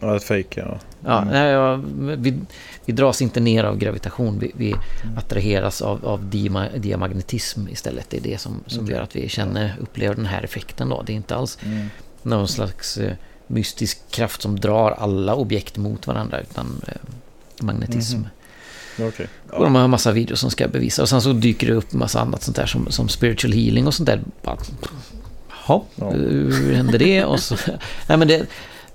[0.00, 0.78] ja, ett fake ja.
[1.04, 1.28] Ja, Mm.
[1.34, 1.80] nej, ja,
[2.16, 2.38] vi,
[2.84, 4.74] vi dras inte ner av gravitation, vi, vi
[5.16, 8.10] attraheras av, av diama, diamagnetism istället.
[8.10, 8.94] Det är det som, som Okej.
[8.94, 10.88] gör att vi känner, upplever den här effekten.
[10.88, 11.02] Då.
[11.06, 11.86] Det är inte alls Mm.
[12.24, 13.12] Någon slags eh,
[13.46, 16.94] mystisk kraft som drar alla objekt mot varandra, utan eh,
[17.64, 18.16] magnetism.
[18.18, 19.08] Mhm.
[19.08, 19.26] Okej.
[19.50, 21.02] Och de har en massa videos som ska bevisa.
[21.02, 23.86] Och sen så dyker det upp en massa annat sånt där som, som spiritual healing
[23.86, 24.20] och sånt där.
[24.42, 24.56] Bara,
[25.66, 26.10] Jaha, Ja.
[26.10, 27.24] hur hände det?
[27.30, 27.56] Och så,
[28.08, 28.46] nej men det,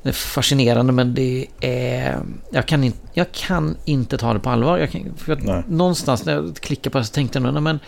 [0.01, 2.19] det är fascinerande men det är...
[2.51, 4.77] Jag kan, inte, jag kan inte ta det på allvar.
[4.77, 7.79] Jag kan, jag, någonstans när jag klickar på det så tänkte jag nog, men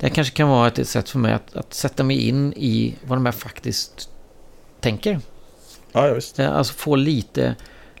[0.00, 3.16] det kanske kan vara ett sätt för mig att, att sätta mig in i vad
[3.18, 4.08] de här faktiskt
[4.82, 5.20] tänker.
[5.92, 6.38] Ja, ja, visst.
[6.38, 7.54] Eh, Alltså få lite,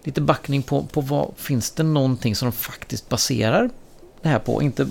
[0.04, 3.70] lite backning på, på vad, finns det någonting som de faktiskt baserar
[4.22, 4.62] det här på.
[4.62, 4.86] Inte,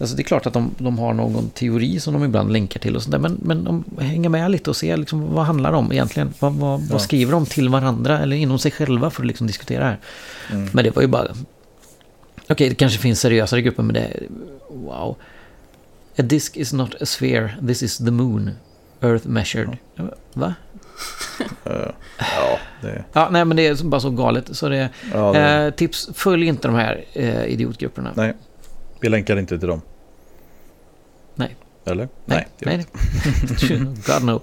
[0.00, 2.96] alltså det är klart att de, de har någon teori som de ibland länkar till
[2.96, 5.76] och sånt där, men, men de hänger med lite och ser liksom, vad handlar det
[5.78, 6.34] om egentligen?
[6.38, 6.86] Vad, vad, Ja.
[6.90, 9.98] vad skriver de till varandra eller inom sig själva för att liksom diskutera det här?
[10.52, 10.68] Mm.
[10.72, 11.28] Men det var ju bara...
[12.50, 14.22] Okej, det kanske finns seriösare grupper, men det...
[14.70, 15.16] Wow.
[16.18, 18.50] A disk is not a sphere, this is the moon.
[19.00, 19.76] Earth measured.
[20.34, 20.54] Va?
[21.64, 24.56] Eh, ja, det, Ja, nej men det är bara så galet.
[24.56, 28.12] Så det, ja, det, eh, tips, följ inte de här eh, idiotgrupperna.
[28.16, 28.32] Nej,
[29.00, 29.82] vi länkar inte till dem.
[31.34, 31.56] Nej.
[31.84, 32.08] Eller?
[32.24, 32.46] nej.
[32.58, 32.86] vi nej.
[34.06, 34.42] God no.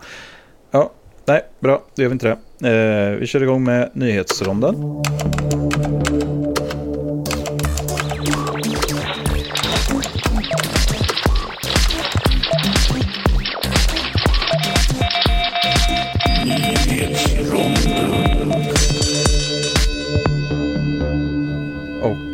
[0.71, 0.91] Ja,
[1.25, 1.83] nej, bra.
[1.95, 2.27] Då gör vi inte
[2.59, 2.69] det.
[2.69, 4.75] Eh, vi kör igång med nyhetsronden.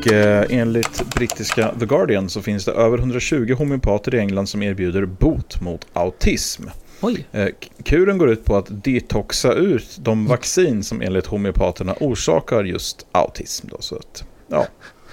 [0.01, 4.63] Och eh, enligt brittiska The Guardian så finns det över 120 homeopater i England som
[4.63, 6.63] erbjuder bot mot autism.
[7.01, 7.25] Oj.
[7.31, 7.47] Eh,
[7.83, 13.67] Kuren går ut på att detoxa ut de vaccin som enligt homeopaterna orsakar just autism.
[13.71, 14.67] Då, så att, ja,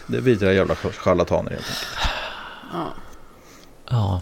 [0.06, 1.86] det är vidare jävla charlataner helt enkelt.
[2.72, 2.94] Ja.
[3.90, 4.20] Ja.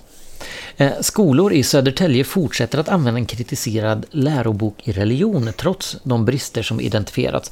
[0.76, 6.62] Eh, Skolor i Södertälje fortsätter att använda en kritiserad lärobok i religion trots de brister
[6.62, 7.50] som identifierats.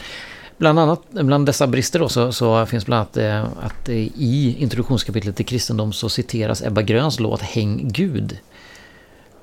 [0.56, 4.56] Bland annat bland dessa brister då, så, så finns bland annat eh, att eh, i
[4.58, 8.38] introduktionskapitlet till kristendom så citeras Ebba Gröns låt Häng Gud.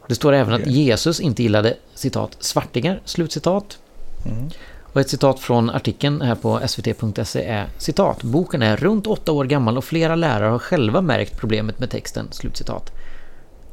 [0.07, 0.67] Det står även att.
[0.67, 3.79] Jesus inte gillade citat svartingar, slutcitat.
[4.25, 4.49] Mm.
[4.93, 8.23] Och ett citat från artikeln här på svt.se är citat.
[8.23, 12.27] Boken är runt åtta år gammal och flera lärare har själva märkt problemet med texten.
[12.31, 12.91] Slutcitat.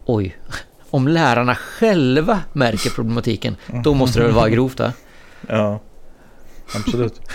[0.05, 0.37] Oj.
[0.91, 4.93] Om lärarna själva märker problematiken, då måste det väl vara grovt va?
[5.49, 5.81] Ja,
[6.77, 7.21] absolut.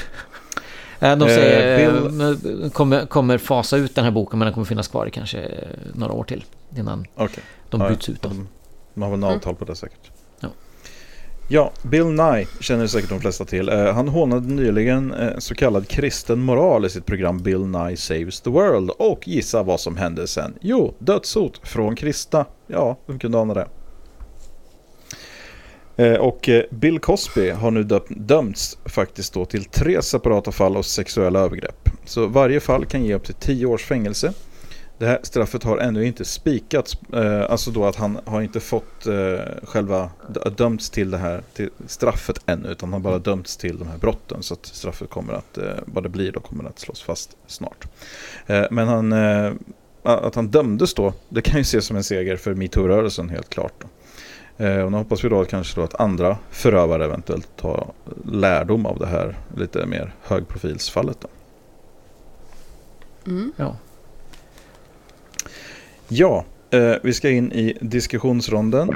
[1.00, 4.54] Eh, De Eh, säger Bill- eh, kommer, kommer fasa ut den här boken men den
[4.54, 6.44] kommer finnas kvar i kanske eh, några år till
[6.78, 7.44] innan Okej.
[7.70, 8.22] de Ja, byts ut.
[8.22, 8.30] Då.
[8.30, 8.48] De,
[8.94, 10.12] de har väl något avtal på det säkert.
[10.40, 10.48] Ja.
[11.48, 13.70] Ja, Bill Nye känner säkert de flesta till.
[13.70, 18.42] Eh, han hånade nyligen eh, så kallad kristen moral i sitt program Bill Nye Saves
[18.42, 18.90] the World.
[18.90, 20.54] Och gissa vad som hände sen?
[20.62, 22.46] Jo, dödshot från kristna.
[22.68, 23.68] Ja, vem kunde ana det?
[25.96, 30.82] Eh, och eh, Bill Cosby har nu dömts faktiskt då till tre separata fall av
[30.82, 31.90] sexuella övergrepp.
[32.06, 34.34] Så varje fall kan ge upp till tio års fängelse.
[34.98, 39.08] Det här straffet har ännu inte spikats, eh, alltså då att han har inte fått
[39.64, 40.12] själva
[40.58, 43.98] dömts till det här till straffet ännu, utan han har bara dömts till de här
[43.98, 44.44] brotten.
[44.44, 47.88] Så att straffet kommer att, vad det blir då, kommer att slås fast snart.
[48.72, 49.14] Men han,
[50.04, 53.74] att han dömdes då, det kan ju ses som en seger för metoo-rörelsen helt klart.
[53.80, 53.88] Då.
[54.58, 57.88] Eh, och nu hoppas vi då att kanske då att andra förövare eventuellt tar
[58.26, 61.18] lärdom av det här lite mer högprofilsfallet.
[61.22, 61.28] Då.
[63.32, 63.52] Mm.
[63.56, 63.76] Ja.
[66.08, 68.90] Ja, eh, vi ska in i diskussionsronden.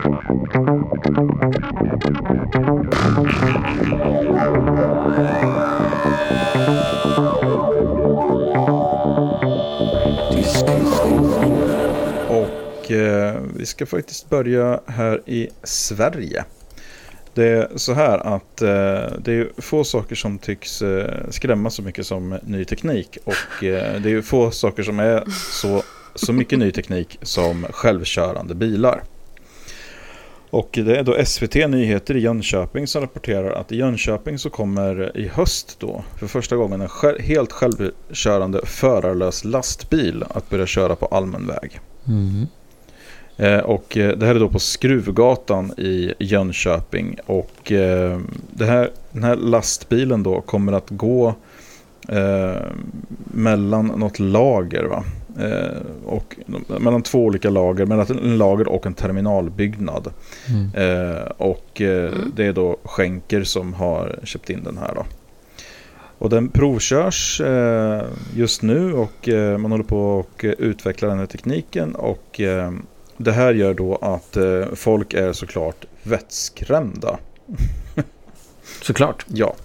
[12.87, 16.45] Och eh, vi ska faktiskt börja här i Sverige.
[17.33, 21.81] Det är så här att eh, det är få saker som tycks eh, skrämma så
[21.81, 23.17] mycket som ny teknik.
[23.23, 25.83] Och eh, det är få saker som är så,
[26.15, 29.03] så mycket ny teknik som självkörande bilar.
[30.49, 35.17] Och det är då SVT Nyheter i Jönköping som rapporterar att i Jönköping så kommer
[35.17, 40.95] i höst då för första gången en själv, helt självkörande förarlös lastbil att börja köra
[40.95, 41.79] på allmän väg.
[42.07, 42.47] Mm.
[43.37, 47.17] Eh, och eh, det här är då på Skruvgatan i Jönköping.
[47.25, 48.19] Och eh,
[48.51, 51.35] det här, den här lastbilen då kommer att gå
[52.07, 52.61] eh,
[53.23, 54.83] mellan något lager.
[54.83, 55.03] Va?
[55.39, 56.35] Eh, och,
[56.79, 60.07] mellan två olika lager, mellan en lager och en terminalbyggnad.
[60.49, 60.71] Mm.
[60.73, 62.31] Eh, och Mm.
[62.35, 65.05] det är då Schenker som har köpt in den här då.
[66.19, 67.41] Och den provkörs
[68.35, 71.95] just nu och man håller på och eh, utvecklar den här tekniken.
[71.95, 72.41] Och
[73.17, 77.17] det här gör då att eh, folk är såklart vettskrämda.
[78.81, 79.25] Såklart.
[79.27, 79.55] Ja.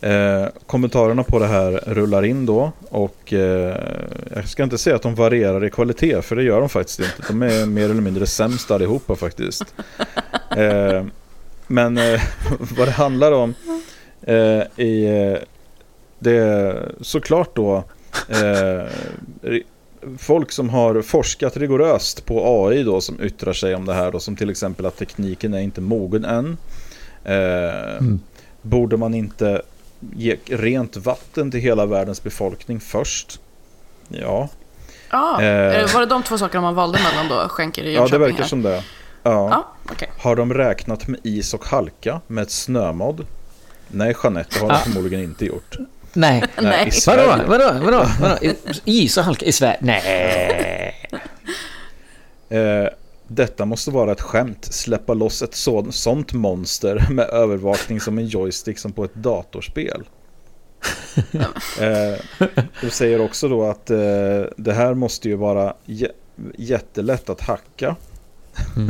[0.00, 3.76] Eh, kommentarerna på det här rullar in då och eh,
[4.34, 7.22] jag ska inte säga att de varierar i kvalitet för det gör de faktiskt inte.
[7.28, 9.74] De är mer eller mindre sämst allihopa faktiskt.
[10.56, 11.04] Eh,
[11.66, 12.20] men eh,
[12.76, 13.54] vad det handlar om
[14.22, 15.38] eh, i eh,
[16.18, 17.84] det är såklart då
[20.18, 24.20] folk som har forskat rigoröst på AI då som yttrar sig om det här då
[24.20, 26.56] som till exempel att tekniken är inte mogen än.
[27.24, 28.20] Eh, Mm.
[28.62, 29.62] Borde man inte
[30.14, 33.40] ge rent vatten till hela världens befolkning först?
[34.08, 34.48] Ja,
[35.10, 35.92] Ja, Eh.
[35.94, 38.20] var det de två sakerna man valde mellan då, skänker i Ja, Jönköping?
[38.20, 38.48] det verkar här?
[38.48, 38.84] som det.
[39.22, 39.48] Ja.
[39.50, 40.08] Ja, okej.
[40.18, 43.26] Har de räknat med is och halka med ett snömodd?
[43.88, 44.78] Nej, Jeanette, det har de Ah.
[44.78, 45.76] förmodligen inte gjort.
[46.14, 46.44] Nej.
[46.62, 46.88] Nej.
[46.88, 47.22] i Vadå?
[47.22, 47.44] Sverige.
[47.46, 47.84] Vadå?
[47.84, 48.06] Vadå?
[48.20, 48.36] Vadå?
[48.84, 49.78] Is och halka i Sverige?
[49.80, 50.94] Nej.
[52.48, 52.88] Eh,
[53.28, 54.64] detta måste vara ett skämt.
[54.64, 60.02] Släppa loss ett så, sånt monster med övervakning som en joystick som på ett datorspel.
[61.80, 62.20] eh,
[62.80, 63.96] du säger också då att eh,
[64.56, 66.10] det här måste ju vara jä-
[66.58, 67.96] jättelätt att hacka.
[68.76, 68.88] Mm.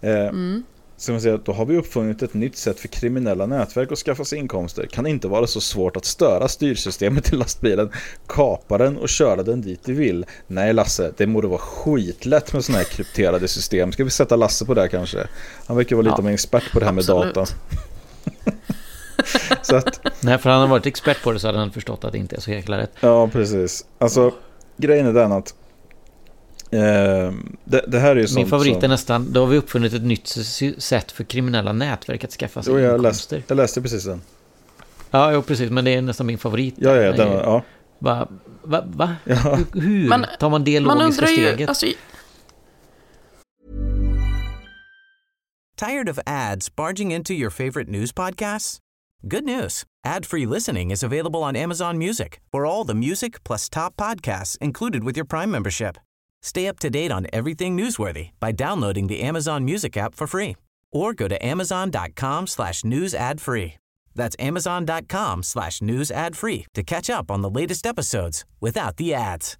[0.00, 0.62] eh, Mm.
[1.00, 3.98] Så man säger att då har vi uppfunnit ett nytt sätt för kriminella nätverk att
[3.98, 4.86] skaffa sig inkomster.
[4.86, 7.90] Kan inte vara så svårt att störa styrsystemet till lastbilen,
[8.26, 10.26] kapa den och köra den dit du vill.
[10.46, 13.92] Nej Lasse, det borde vara skitlätt med sådana här krypterade system.
[13.92, 15.26] Ska vi sätta Lasse på det här kanske?
[15.66, 16.18] Han verkar vara lite Ja.
[16.18, 17.34] av en expert på det här med Absolut.
[17.34, 17.52] data.
[19.62, 22.12] så att, Nej, för han har varit expert på det så hade han förstått att
[22.12, 22.92] det inte är så jäkla rätt.
[23.00, 23.84] ja precis.
[23.98, 24.32] Alltså,
[24.76, 25.54] grejen är den att
[26.70, 28.84] det, det här är ju sånt Min favorit som...
[28.84, 30.26] är nästan, då har vi uppfunnit ett nytt
[30.78, 33.36] sätt för kriminella nätverk att skaffa sig Jo, jag, inkomster.
[33.36, 34.20] läste, jag läste precis den.
[35.10, 36.74] Ja, jo, precis, men det är nästan min favorit.
[36.78, 37.62] Ja, ja, den, ja.
[37.98, 38.28] Va?
[38.62, 38.82] Va?
[38.86, 39.16] va?
[39.24, 39.34] ja.
[39.74, 41.68] Hur, hur Men- tar man det Man undrar ju, steget?
[41.68, 41.86] alltså,
[45.76, 48.78] Tired of ads barging into your favorite news podcasts?
[49.22, 49.84] Good news.
[50.06, 55.04] Ad-free listening is available on Amazon Music for all the music plus top podcasts included
[55.04, 55.96] with your Prime membership.
[56.42, 60.56] Stay up to date on everything newsworthy by downloading the Amazon Music app for free
[60.92, 63.72] or go to amazon.com slash news ad free.
[64.14, 69.14] That's amazon.com slash news ad free to catch up on the latest episodes without the
[69.14, 69.56] ads.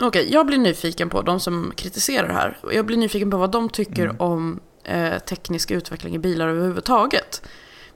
[0.00, 2.58] Okej, jag blir nyfiken på de som kritiserar det här.
[2.72, 4.16] Jag blir nyfiken på vad de tycker Mm.
[4.20, 7.42] om eh, teknisk utveckling i bilar överhuvudtaget.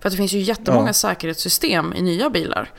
[0.00, 0.92] För att det finns ju jättemånga Ja.
[0.92, 2.70] säkerhetssystem i nya bilar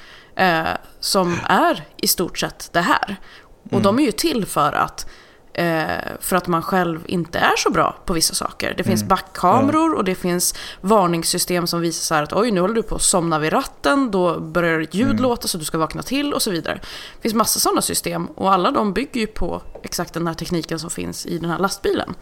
[0.42, 0.68] eh,
[1.00, 3.16] som är i stort sett det här.
[3.64, 3.84] Och Mm.
[3.84, 5.08] de är ju till för att
[5.54, 5.86] eh,
[6.20, 8.68] för att man själv inte är så bra på vissa saker.
[8.68, 8.86] Det Mm.
[8.86, 12.84] finns backkameror och det finns varningssystem som visar så här att oj, nu håller du
[12.84, 15.22] på att somna vid ratten, då börjar ett ljud Mm.
[15.22, 16.80] låta så du ska vakna till och så vidare.
[17.16, 20.80] Det finns massa sådana system och alla de bygger ju på exakt den här tekniken
[20.80, 22.14] som finns i den här lastbilen.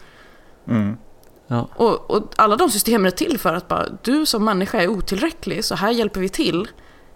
[0.68, 0.96] Mm.
[1.46, 1.68] Ja.
[1.76, 5.64] Och, och alla de systemen är till för att bara, du som människa är otillräcklig,
[5.64, 6.68] så här hjälper vi till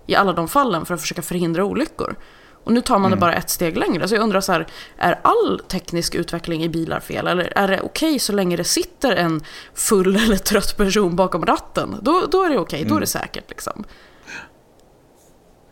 [0.07, 2.17] i alla de fallen för att försöka förhindra olyckor.
[2.65, 4.09] Och nu tar man det bara ett steg längre.
[4.09, 7.27] Så jag undrar så här, är all teknisk utveckling i bilar fel?
[7.27, 9.43] Eller är det okej så länge det sitter en
[9.75, 11.97] full eller trött person bakom ratten?
[12.03, 13.85] Då, då är det okej, då är det säkert liksom.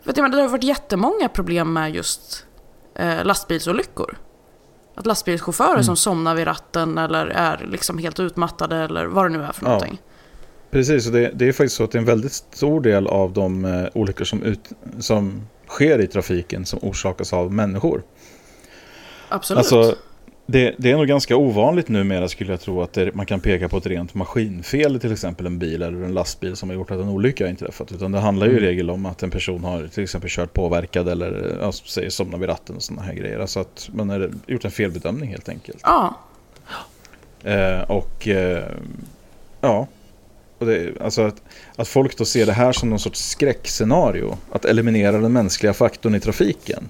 [0.05, 2.47] För jag menar, det har varit jättemånga problem med just
[2.95, 4.19] eh, lastbilsolyckor.
[4.95, 9.43] Att lastbilschaufförer som somnar vid ratten eller är liksom helt utmattade eller vad det nu
[9.45, 9.87] är för Ja.
[10.73, 13.33] Precis, och det, det är faktiskt så att det är en väldigt stor del av
[13.33, 18.03] de eh, olyckor som, ut, som sker i trafiken som orsakas av människor.
[19.29, 19.59] Absolut.
[19.59, 19.97] Alltså,
[20.47, 23.69] det, det är nog ganska ovanligt numera skulle jag tro att det, man kan peka
[23.69, 27.01] på ett rent maskinfel till exempel en bil eller en lastbil som har gjort att
[27.01, 27.93] en olycka har inträffat.
[27.93, 31.09] Utan det handlar ju i regel om att en person har till exempel kört påverkad
[31.09, 33.39] eller som säger, somnat vid ratten och sådana här grejer.
[33.39, 35.81] Alltså att man har gjort en felbedömning helt enkelt.
[35.83, 36.19] Ja,
[37.45, 38.65] Eh, och eh,
[39.61, 39.87] ja,
[40.63, 41.43] och det, alltså att,
[41.77, 44.39] att folk då ser det här som någon sorts skräckscenario.
[44.53, 46.89] Att eliminera den mänskliga faktorn i trafiken.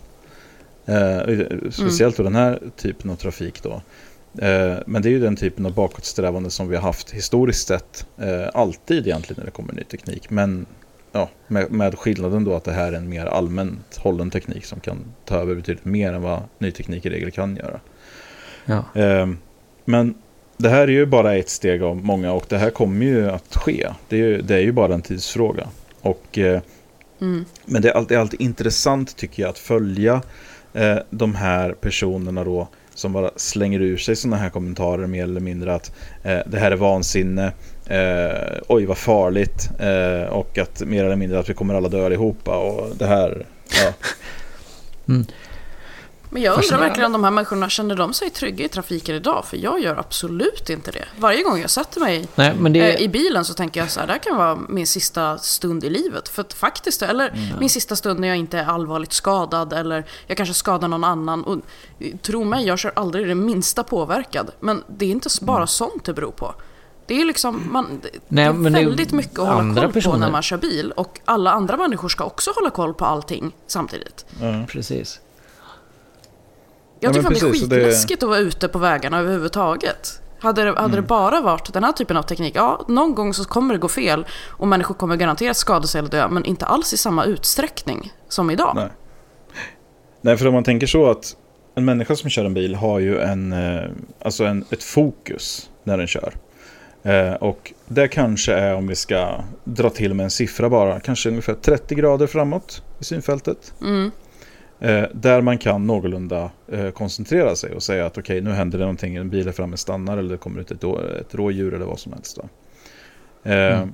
[0.87, 1.21] Eh,
[1.71, 3.83] speciellt då den här typen av trafik då.
[4.39, 8.07] Eh, men det är ju den typen av bakåtsträvande som vi har haft historiskt sett.
[8.19, 10.31] Eh, alltid egentligen när det kommer ny teknik.
[10.31, 10.67] Men
[11.13, 14.81] ja, med, med skillnaden då att det här är en mer allmänt hållen teknik som
[14.81, 17.81] kan ta över betydligt mer än vad ny teknik i regel kan göra.
[18.65, 19.01] Ja.
[19.01, 19.29] Eh,
[19.85, 20.15] Men
[20.63, 23.57] det här är ju bara ett steg av många och det här kommer ju att
[23.57, 23.89] ske.
[24.09, 25.69] Det är ju, det är ju bara en tidsfråga.
[26.01, 26.61] Och, eh,
[27.21, 27.45] mm.
[27.65, 30.23] men det är alltid, alltid intressant tycker jag att följa
[30.73, 35.41] eh, de här personerna då som bara slänger ur sig sådana här kommentarer mer eller
[35.41, 37.53] mindre att eh, det här är vansinne,
[37.87, 42.07] eh, oj vad farligt eh, och att mer eller mindre att vi kommer alla dö
[42.07, 43.47] allihopa och det här,
[43.85, 43.93] ja.
[46.33, 49.45] Men jag undrar verkligen om de här människorna, känner de sig trygga i trafiken idag?
[49.45, 51.05] För jag gör absolut inte det.
[51.19, 52.95] Varje gång jag sätter mig Nej, det...
[52.95, 55.85] eh, i bilen så tänker jag så här, det här kan vara min sista stund
[55.85, 56.29] i livet.
[56.29, 60.37] För att faktiskt, eller min sista stund när jag inte är allvarligt skadad eller jag
[60.37, 61.45] kanske skadar någon annan.
[61.45, 61.59] Och,
[61.99, 64.51] eh, tro mig, jag kör aldrig det minsta påverkad.
[64.61, 66.55] Men det är inte bara sånt det beror på.
[67.07, 69.93] Det är liksom, man, Nej, är men det är väldigt mycket att hålla koll på
[69.93, 70.19] personer.
[70.19, 70.93] när man kör bil.
[70.97, 74.27] Och alla andra människor ska också hålla koll på allting samtidigt.
[74.41, 74.65] ja.
[74.69, 75.21] Precis.
[77.03, 78.79] Jag Ja, tycker men fan det är precis, så det- skitläskigt att vara ute på
[78.79, 80.21] vägarna överhuvudtaget.
[80.41, 80.91] Hade, det, hade Mm.
[80.97, 83.89] det bara varit den här typen av teknik, ja, någon gång så kommer det gå
[83.89, 88.13] fel och människor kommer garanterat skada sig eller dö, men inte alls i samma utsträckning
[88.29, 88.73] som idag.
[88.77, 88.89] Nej.
[90.21, 91.37] Nej, för om man tänker så att
[91.75, 93.83] en människa som kör en bil har ju en, eh,
[94.25, 96.33] alltså en, ett fokus när den kör.
[97.03, 99.35] Eh, och det kanske är, om vi ska
[99.65, 103.75] dra till med en siffra bara, kanske ungefär 30 grader framåt i synfältet.
[103.81, 104.11] Mm.
[104.83, 108.85] Eh, där man kan någorlunda eh, koncentrera sig och säga att okej, nu händer det
[108.85, 110.85] någonting, en bil är framme stannar eller det kommer ut ett,
[111.21, 112.39] ett rådjur eller vad som helst.
[112.39, 113.93] Eh, Mm.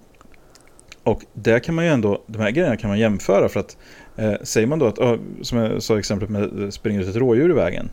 [1.02, 3.76] Och där kan man ju ändå, de här grejerna kan man jämföra för att
[4.16, 4.98] eh, säger man då att,
[5.42, 7.90] som jag sa exemplet med eh, springer ut ett rådjur i vägen.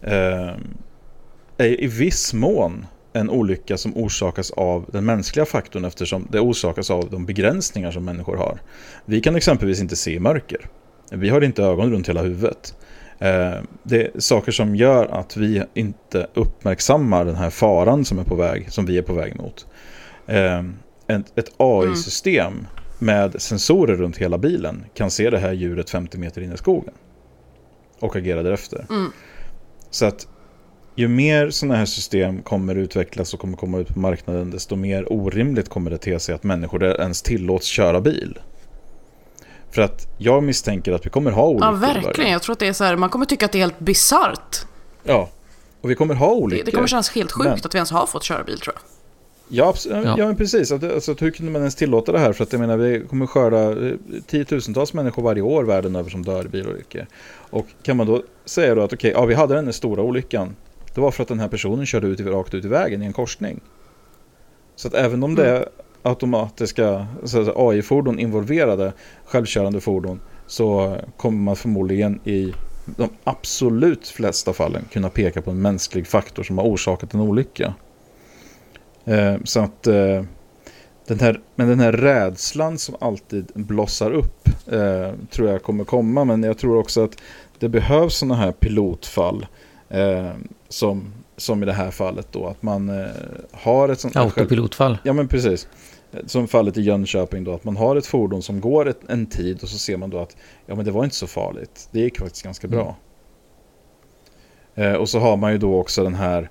[0.00, 0.54] Eh,
[1.56, 6.90] är i viss mån en olycka som orsakas av den mänskliga faktorn eftersom det orsakas
[6.90, 8.60] av de begränsningar som människor har.
[9.04, 10.68] Vi kan exempelvis inte se i mörker.
[11.10, 12.74] Vi har inte ögon runt hela huvudet.
[13.18, 18.24] Eh, det är saker som gör att vi inte uppmärksammar den här faran som är
[18.24, 19.66] på väg, som vi är på väg mot.
[20.26, 20.64] Eh,
[21.06, 22.66] ett, ett AI-system
[22.98, 26.94] med sensorer runt hela bilen kan se det här djuret 50 meter in i skogen.
[28.00, 28.86] Och agera därefter.
[28.90, 29.12] Mm.
[29.90, 30.28] Så att
[30.94, 35.12] ju mer sådana här system kommer utvecklas och kommer komma ut på marknaden desto mer
[35.12, 38.38] orimligt kommer det te sig att människor ens tillåts köra bil.
[39.70, 42.30] För att jag misstänker att vi kommer ha olyckor Ja, verkligen.
[42.32, 44.66] Jag tror att det är så här, man kommer tycka att det är helt bisarrt.
[45.04, 45.28] Ja,
[45.80, 46.64] och vi kommer ha Det, olyckor.
[46.64, 48.82] det kommer kännas helt sjukt Men- att vi ens har fått köra bil tror jag.
[49.48, 50.14] Ja, ja.
[50.18, 50.26] Ja.
[50.26, 50.72] men precis.
[50.72, 52.32] Alltså, hur kunde man ens tillåta det här?
[52.32, 53.92] För att jag menar, vi kommer skörda eh,
[54.26, 57.06] tiotusentals människor varje år världen över som dör i bilolyckor.
[57.50, 60.56] Och kan man då säga då att okej, ja vi hade den här stora olyckan.
[60.94, 63.12] Det var för att den här personen körde ut, rakt ut i vägen i en
[63.12, 63.60] korsning.
[64.76, 65.68] Så att även om det är
[66.08, 67.06] automatiska
[67.56, 68.92] AI-fordon involverade,
[69.24, 72.52] självkörande fordon, så kommer man förmodligen i
[72.96, 77.74] de absolut flesta fallen kunna peka på en mänsklig faktor som har orsakat en olycka.
[79.04, 80.22] Eh, så att eh,
[81.06, 86.24] den här, men den här rädslan som alltid blossar upp eh, tror jag kommer komma.
[86.24, 87.16] Men jag tror också att
[87.58, 89.46] det behövs sådana här pilotfall
[89.88, 90.30] eh,
[90.68, 92.46] som, som i det här fallet då.
[92.46, 93.06] Att man eh,
[93.52, 94.98] har ett sånt här själv- Autopilotfall.
[95.02, 95.68] Ja men precis.
[96.26, 99.62] Som fallet i Jönköping då, att man har ett fordon som går ett, en tid
[99.62, 101.88] och så ser man då att ja men det var inte så farligt.
[101.90, 102.96] Det gick faktiskt ganska bra.
[104.74, 106.50] Eh, och så har man ju då också den här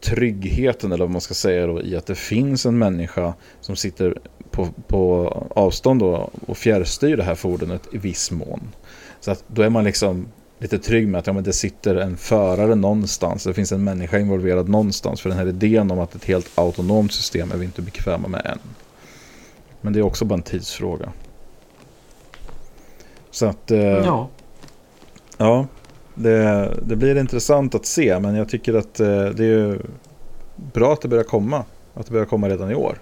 [0.00, 4.18] tryggheten eller vad man ska säga då i att det finns en människa som sitter
[4.50, 8.60] på, på avstånd då, och fjärrstyr det här fordonet i viss mån.
[9.20, 12.16] Så att då är man liksom lite trygg med att ja, men det sitter en
[12.16, 13.44] förare någonstans.
[13.44, 15.20] Det finns en människa involverad någonstans.
[15.20, 18.46] För den här idén om att ett helt autonomt system är vi inte bekväma med
[18.46, 18.58] än.
[19.80, 21.12] Men det är också bara en tidsfråga.
[23.30, 24.28] Så att eh, ja,
[25.38, 25.66] Ja.
[26.14, 28.20] det, det blir intressant att se.
[28.20, 29.80] Men jag tycker att eh, det är
[30.56, 31.64] bra att det börjar komma.
[31.94, 32.98] Att det börjar komma redan i år.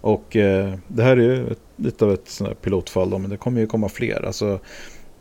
[0.00, 3.36] Och eh, det här är ju ett, lite av ett här pilotfall då, men det
[3.36, 4.26] kommer ju komma fler.
[4.26, 4.58] Alltså,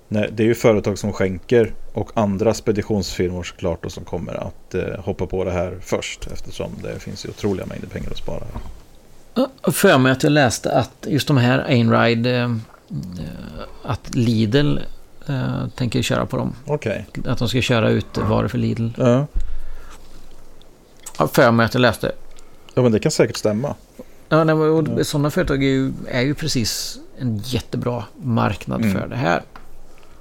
[0.07, 4.75] nej, det är ju företag som skänker och andra speditionsfirmor såklart då, som kommer att
[4.75, 8.43] eh, hoppa på det här först eftersom det finns ju otroliga mängder pengar att spara.
[8.53, 8.61] Och
[9.63, 12.51] För mig att jag läste att just de här Einride, eh, eh,
[13.83, 14.77] att Lidl
[15.27, 16.53] eh, tänker köra på dem.
[16.65, 17.05] Okej.
[17.25, 18.89] Att de ska köra ut varor för Lidl.
[18.97, 19.27] Ja.
[21.27, 22.11] För mig att jag läste.
[22.73, 23.75] ja, men det kan säkert stämma.
[24.29, 25.03] Ja, nej, och Ja.
[25.03, 28.93] Sådana företag är ju, är ju precis en jättebra marknad Mm.
[28.93, 29.41] för det här.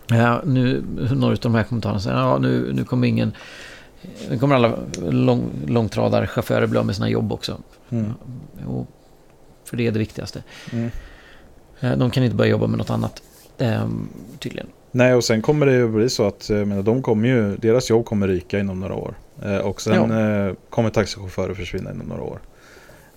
[0.06, 3.32] Ja, nu, några av de här kommentarerna säger ja, nu, nu kommer ingen...
[4.30, 4.78] Nu kommer alla
[5.10, 7.58] lång, långtradarchaufförer bli av med sina jobb också.
[7.90, 8.12] Mm.
[8.64, 8.86] Jo,
[9.68, 10.42] för det är det viktigaste.
[10.72, 10.90] Mm.
[11.80, 13.22] Eh, De kan inte börja jobba med något annat.
[13.58, 14.68] ehm, Tydligen.
[14.90, 17.90] Nej, och sen kommer det ju bli så att jag menar, de kommer ju, deras
[17.90, 19.14] jobb kommer ryka inom några år.
[19.42, 22.38] Eh, och sen eh, kommer taxichaufförer försvinna inom några år.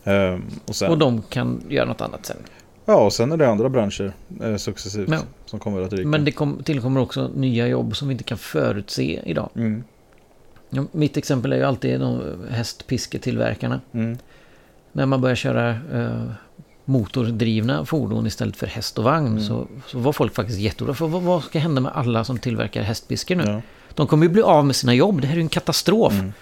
[0.04, 2.38] Ehm, och sen, Och de kan göra något annat sen.
[2.86, 5.20] Ja, och sen är det andra branscher eh, successivt Ja.
[5.46, 6.08] som kommer att ryka.
[6.08, 9.50] Men det kom, tillkommer också nya jobb som vi inte kan förutse idag.
[9.56, 9.84] Mm,
[10.74, 13.82] Ja, mitt exempel är ju alltid de hästpisketillverkarna.
[13.94, 14.18] mm,
[14.92, 16.24] När man börjar köra eh,
[16.86, 19.44] motordrivna fordon istället för häst och vagn Mm.
[19.44, 20.96] så, så var folk faktiskt jätteoroliga.
[20.96, 23.44] För vad, vad ska hända med alla som tillverkar hästpiskor nu?
[23.48, 23.62] ja,
[23.96, 25.22] De kommer ju bli av med sina jobb.
[25.22, 26.14] Det här är ju en katastrof.
[26.14, 26.34] mm,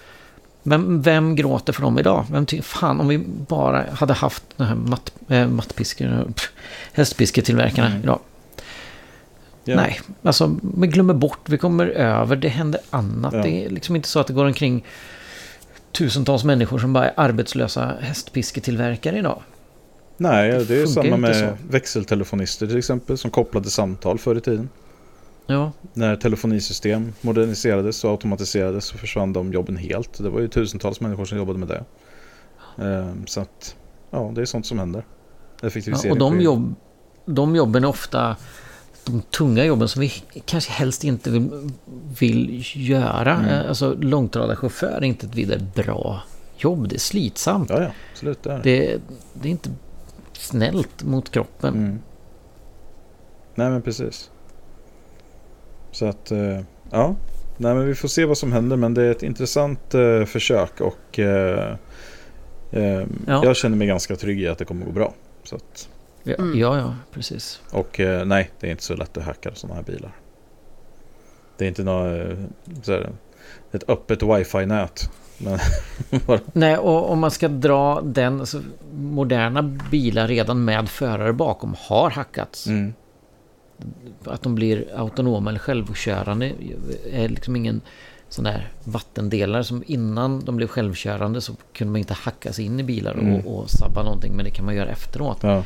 [0.62, 2.24] Men vem gråter för dem idag?
[2.30, 6.50] Vem ty- fan, om vi bara hade haft den här matt, äh, mattpiskorna, pff,
[6.92, 8.02] hästpisketillverkarna Mm.
[8.02, 8.18] idag.
[9.64, 9.76] ja.
[9.76, 13.34] Nej, alltså vi glömmer bort, vi kommer över, det händer annat.
[13.34, 13.42] Ja.
[13.42, 14.84] Det är liksom inte så att det går omkring
[15.92, 19.42] tusentals människor som bara är arbetslösa hästpisketillverkare idag.
[20.16, 24.40] Nej, det, är ju funkar samma med växeltelefonister till exempel som kopplade samtal förr i
[24.40, 24.68] tiden.
[25.46, 30.18] Ja, När telefonisystem moderniserades och automatiserades så försvann de jobben helt.
[30.18, 31.84] Det var ju tusentals människor som jobbade med det.
[32.84, 33.76] Ehm, så att,
[34.10, 35.04] ja, det är sånt som händer.
[35.60, 36.74] ja Effektivisering och de, jobb,
[37.26, 38.36] de jobben är ofta
[39.04, 40.12] de tunga jobben som vi
[40.44, 41.48] kanske helst inte
[42.18, 43.34] vill, göra.
[43.34, 43.68] Mm.
[43.68, 46.22] Alltså långtradarchaufför är inte ett vidare bra
[46.56, 46.88] jobb.
[46.88, 47.70] Det är slitsamt.
[47.70, 48.42] Ja, ja, absolut.
[48.42, 48.62] Det är det.
[48.62, 49.00] Det,
[49.34, 49.70] det är inte
[50.32, 51.74] snällt mot kroppen.
[51.74, 51.98] Mm.
[53.54, 54.30] Nej, men precis.
[55.92, 57.14] Så att, eh, ja.
[57.56, 58.76] Nej, men vi får se vad som händer.
[58.76, 61.76] Men det är ett intressant eh, försök och eh,
[62.70, 63.44] eh, Ja.
[63.44, 65.14] jag känner mig ganska trygg i att det kommer gå bra.
[65.44, 65.88] Så att,
[66.22, 66.58] Ja, Mm.
[66.58, 67.60] ja, ja, precis.
[67.70, 70.12] och eh, nej, det är inte så lätt att hacka sådana här bilar.
[71.56, 72.36] Det är inte något, eh,
[72.82, 73.10] så här,
[73.72, 75.10] ett öppet wifi-nät.
[76.52, 78.62] Nej, och om man ska dra den, alltså,
[78.94, 82.66] moderna bilar redan med förare bakom har hackats.
[82.66, 82.94] mm,
[84.24, 86.52] Att de blir autonoma eller självkörande
[87.12, 87.80] är liksom ingen
[88.28, 92.80] sån där vattendelare som innan de blev självkörande så kunde man inte hacka sig in
[92.80, 93.34] i bilar Mm.
[93.46, 95.38] och, och sabba någonting men det kan man göra efteråt.
[95.42, 95.64] ja,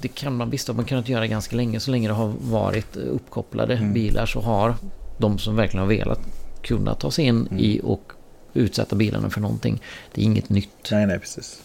[0.00, 3.74] Det kan man visst, man kunnat göra ganska länge så länge det har varit uppkopplade
[3.74, 3.92] Mm.
[3.92, 4.74] bilar så har
[5.18, 6.20] de som verkligen har velat
[6.62, 7.58] kunnat ta sig in Mm.
[7.58, 8.12] i och
[8.54, 9.82] utsätta bilarna för någonting.
[10.14, 10.88] Det är inget nytt.
[10.90, 11.62] nej, nej, precis.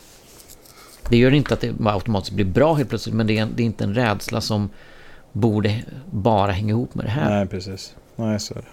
[1.09, 3.65] Det gör inte att det automatiskt blir bra helt plötsligt men det är, det är
[3.65, 4.69] inte en rädsla som
[5.31, 7.29] borde bara hänga ihop med det här.
[7.29, 7.95] Nej, precis.
[8.15, 8.67] Nej, så är det.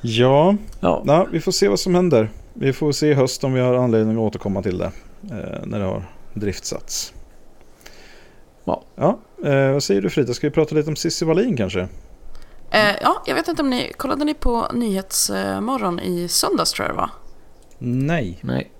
[0.00, 2.30] Ja, Ja, nej, vi får se vad som händer.
[2.54, 4.90] Vi får se i höst om vi har anledning att återkomma till det.
[5.30, 6.04] Eh, när det har
[6.40, 7.12] driftsatts.
[8.64, 8.82] Ja.
[8.94, 10.34] ja eh, vad säger du Frida?
[10.34, 11.88] Ska vi prata lite om Cissi Wallin kanske?
[12.70, 13.92] Eh, ja, jag vet inte om ni...
[13.96, 17.10] Kollade ni på Nyhetsmorgon i söndags tror jag det var?
[17.78, 18.38] Nej.
[18.42, 18.72] nej.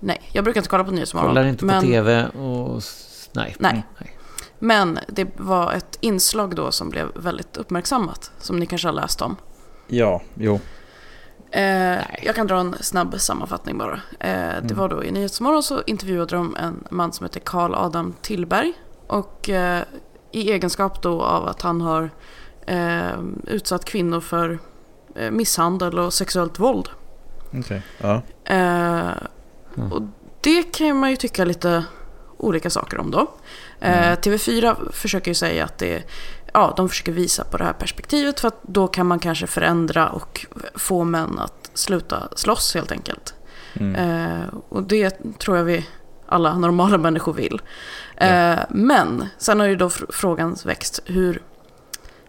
[0.00, 1.30] Nej, jag brukar inte kolla på Nyhetsmorgon.
[1.30, 2.82] Kollar inte på men, tv och...
[3.32, 3.56] Nej.
[3.58, 3.84] Nej.
[4.00, 4.16] nej.
[4.58, 8.30] Men det var ett inslag då som blev väldigt uppmärksammat.
[8.38, 9.36] Som ni kanske har läst om.
[9.86, 10.60] Ja, jo.
[11.56, 14.00] Eh, jag kan dra en snabb sammanfattning bara.
[14.20, 18.14] Eh, Det var då i Nyhetsmorgon så intervjuade de en man som heter Karl Adam
[18.22, 18.72] Tillberg.
[19.06, 19.82] Och eh,
[20.32, 22.10] i egenskap då av att han har
[23.46, 24.58] utsatt kvinnor för
[25.30, 26.88] misshandel och sexuellt våld.
[27.58, 27.82] Okej.
[27.98, 28.22] Ja.
[28.44, 29.10] Eh,
[29.76, 29.92] Mm.
[29.92, 30.02] och
[30.40, 31.84] det kan man ju tycka lite
[32.36, 33.30] olika saker om då.
[33.80, 36.02] Eh, TV4 försöker ju säga att det
[36.56, 40.08] ja, de försöker visa på det här perspektivet för att då kan man kanske förändra
[40.08, 43.34] och få män att sluta slåss helt enkelt.
[43.74, 43.94] Mm.
[43.94, 45.86] Eh, och det tror jag vi
[46.28, 47.60] alla normala människor vill.
[48.16, 51.42] Eh, Men sen har ju då fr- frågan växt hur,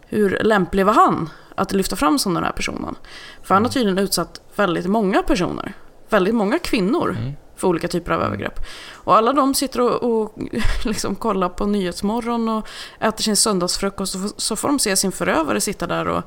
[0.05, 2.95] hur lämplig var han att lyfta fram som den här personen?
[3.43, 5.73] För han har tydligen utsatt väldigt många personer,
[6.09, 7.33] väldigt många kvinnor Mm.
[7.57, 8.59] För olika typer av övergrepp.
[8.93, 10.33] Och alla de sitter och, och
[10.85, 12.67] liksom kollar på Nyhetsmorgon och
[12.99, 16.23] äter sin söndagsfrukost och så får de se sin förövare sitta där och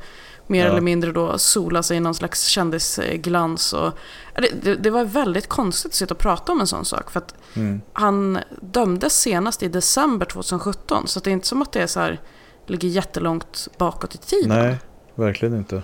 [0.46, 0.70] mer Ja.
[0.70, 3.72] eller mindre då sola sig i någon slags kändisglans.
[3.72, 3.92] Och,
[4.34, 7.10] det, det, det var väldigt konstigt att sitta och prata om en sån sak.
[7.10, 7.80] För att Mm.
[7.92, 11.06] han dömdes senast i december 2017.
[11.06, 12.20] Så det är inte som att det är så här,
[12.66, 14.48] ligger jättelångt bakåt i tiden.
[14.48, 14.78] Nej,
[15.14, 15.82] verkligen inte.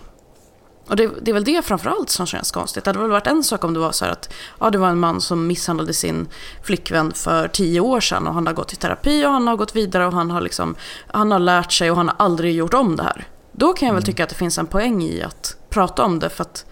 [0.89, 2.85] Och det, det är väl det framförallt som känns konstigt.
[2.85, 4.89] Det hade väl varit en sak om det var så här att ja, det var
[4.89, 6.29] en man som misshandlade sin
[6.63, 9.77] flickvän för tio år sedan och han har gått i terapi och han har gått
[9.77, 10.75] vidare och han har, liksom,
[11.07, 13.29] han har lärt sig och han har aldrig gjort om det här.
[13.53, 16.31] Då kan jag väl tycka att det finns en poäng i att prata om det
[16.31, 16.67] för att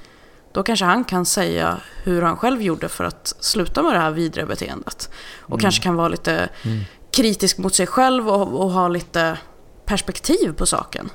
[0.52, 4.10] då kanske han kan säga hur han själv gjorde för att sluta med det här
[4.10, 5.10] vidriga beteendet.
[5.40, 6.48] Och kanske kan vara lite
[7.12, 9.38] kritisk mot sig själv och, och ha lite
[9.84, 11.10] perspektiv på saken.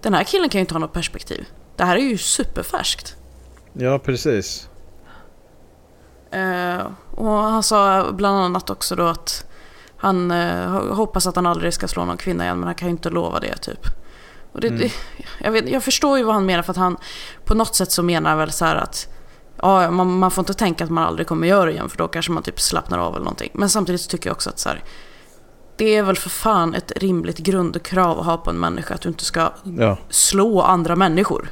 [0.00, 1.46] Den här killen kan ju inte ha något perspektiv.
[1.80, 3.16] Det här är ju superfärskt.
[3.72, 4.68] Ja, precis.
[6.30, 9.46] Eh, och han sa bland annat också då att
[9.96, 12.92] han eh, hoppas att han aldrig ska slå någon kvinna igen men han kan ju
[12.92, 13.86] inte lova det typ.
[14.52, 14.92] Och det, det,
[15.38, 16.96] jag, vet, jag förstår ju vad han menar för att han
[17.44, 19.08] på något sätt så menar väl så här att
[19.56, 22.08] ja, man, man får inte tänka att man aldrig kommer göra det igen för då
[22.08, 23.50] kanske man typ slappnar av eller någonting.
[23.54, 24.82] Men samtidigt så tycker jag också att så här,
[25.76, 29.08] det är väl för fan ett rimligt grundkrav att ha på en människa att du
[29.08, 31.50] inte ska Ja, slå andra människor.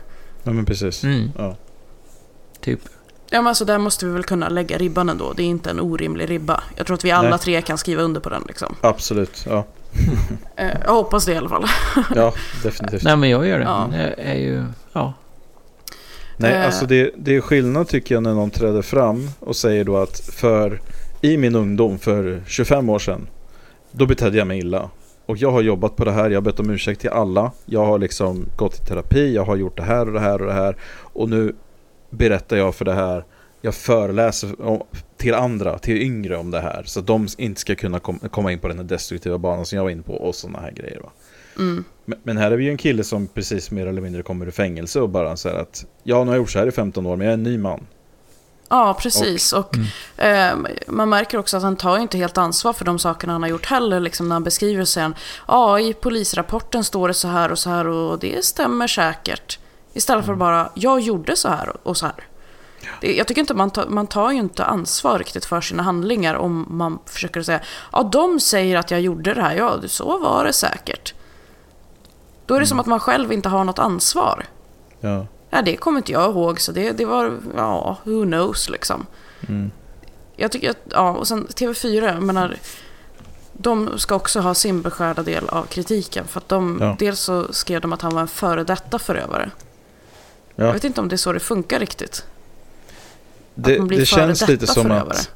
[0.49, 1.05] Ja men precis.
[1.05, 1.57] Mm, Ja.
[2.61, 2.81] typ.
[3.31, 5.33] Ja men alltså där måste vi väl kunna lägga ribban ändå.
[5.37, 6.63] Det är inte en orimlig ribba.
[6.77, 7.39] Jag tror att vi alla Nej.
[7.39, 8.75] tre kan skriva under på den liksom.
[8.81, 9.45] Absolut.
[9.49, 9.67] Ja,
[10.57, 11.65] Eh, jag hoppas det i alla fall.
[12.15, 12.33] ja
[12.63, 13.03] definitivt.
[13.03, 13.65] Nej, men jag gör det.
[13.65, 13.89] Ja.
[13.93, 14.65] Det är ju...
[14.93, 15.13] Ja.
[16.37, 16.67] Nej, Eh.
[16.67, 20.21] alltså det, det är skillnad tycker jag när någon träder fram och säger då att
[20.21, 20.81] för
[21.21, 23.27] i min ungdom för 25 år sedan
[23.91, 24.91] då betedde jag mig illa.
[25.29, 27.53] Och jag har jobbat på det här, jag har bett om ursäkt till alla.
[27.67, 30.47] Jag har liksom gått i terapi, jag har gjort det här och det här och
[30.47, 30.77] det här.
[31.13, 31.55] Och nu
[32.11, 33.25] berättar jag för det här.
[33.61, 34.51] Jag föreläser
[35.17, 36.83] till andra, till yngre om det här.
[36.87, 39.77] Så att de inte ska kunna kom, komma in på den här destruktiva banan som
[39.77, 41.01] jag var inne på och sådana här grejer.
[41.01, 41.11] Va?
[41.59, 41.85] Mm.
[42.05, 44.51] Men, men här är vi ju en kille som precis mer eller mindre kommer ur
[44.51, 47.17] fängelse och bara säger att ja, nu har jag gjort så här i 15 år,
[47.17, 47.87] men jag är en ny man.
[48.69, 49.53] Ja, precis.
[49.53, 49.77] Och,
[50.17, 50.57] eh,
[50.87, 53.67] man märker också att han tar inte helt ansvar för de sakerna han har gjort
[53.67, 54.01] heller.
[54.01, 55.15] Liksom när han beskriver sen,
[55.49, 59.59] ja i polisrapporten står det så här och så här och det stämmer säkert.
[59.93, 62.25] Istället för bara, jag gjorde så här och så här.
[63.01, 66.35] Det, jag tycker inte man tar, man tar ju inte ansvar riktigt för sina handlingar
[66.35, 67.61] om man försöker säga,
[67.93, 71.15] ja de säger att jag gjorde det här, ja så var det säkert.
[72.47, 74.45] Då är det som att man själv inte har något ansvar.
[75.01, 75.27] Ja.
[75.51, 79.07] Ja, det kommer inte jag ihåg, så det, det var, ja, who knows liksom.
[79.49, 79.71] Mm.
[80.37, 82.57] Jag tycker att, ja, och sen TV4, jag menar,
[83.53, 86.25] de ska också ha sin beskärda del av kritiken.
[86.29, 86.97] För att de, Ja.
[86.99, 89.51] dels så skrev de att han var en före detta förövare.
[90.57, 90.65] Ja.
[90.65, 92.25] Jag vet inte om det är så det funkar riktigt.
[93.55, 95.11] Det, det känns lite som förövare.
[95.11, 95.31] att...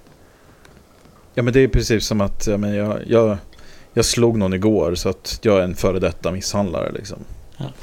[1.34, 3.36] Ja men det är precis som att ja, men jag, jag,
[3.92, 7.18] jag slog någon igår så att jag är en före detta misshandlare liksom.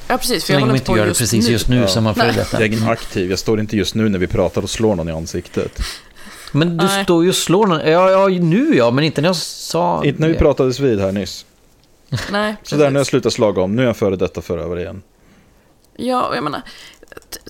[0.07, 0.43] Ja, precis.
[0.43, 1.51] Så För jag länge man håller inte på gör det just precis nu.
[1.51, 1.87] just nu Ja.
[1.87, 2.65] som man före detta.
[2.65, 5.11] Jag är aktiv, jag står inte just nu när vi pratar och slår någon i
[5.11, 5.79] ansiktet.
[6.51, 7.03] Men du Nej.
[7.03, 7.79] står ju och slår någon.
[7.79, 10.05] Ja, ja, nu ja, men inte när jag sa...
[10.05, 11.45] Inte när vi pratades vid här nyss.
[12.31, 13.07] Nej, Så där när jag precis.
[13.09, 15.01] slutar slaga om, nu är jag före detta förövare igen.
[15.95, 16.61] Ja, och jag menar,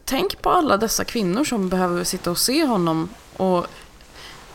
[0.06, 3.10] tänk på alla dessa kvinnor som behöver sitta och se honom.
[3.38, 3.66] Och,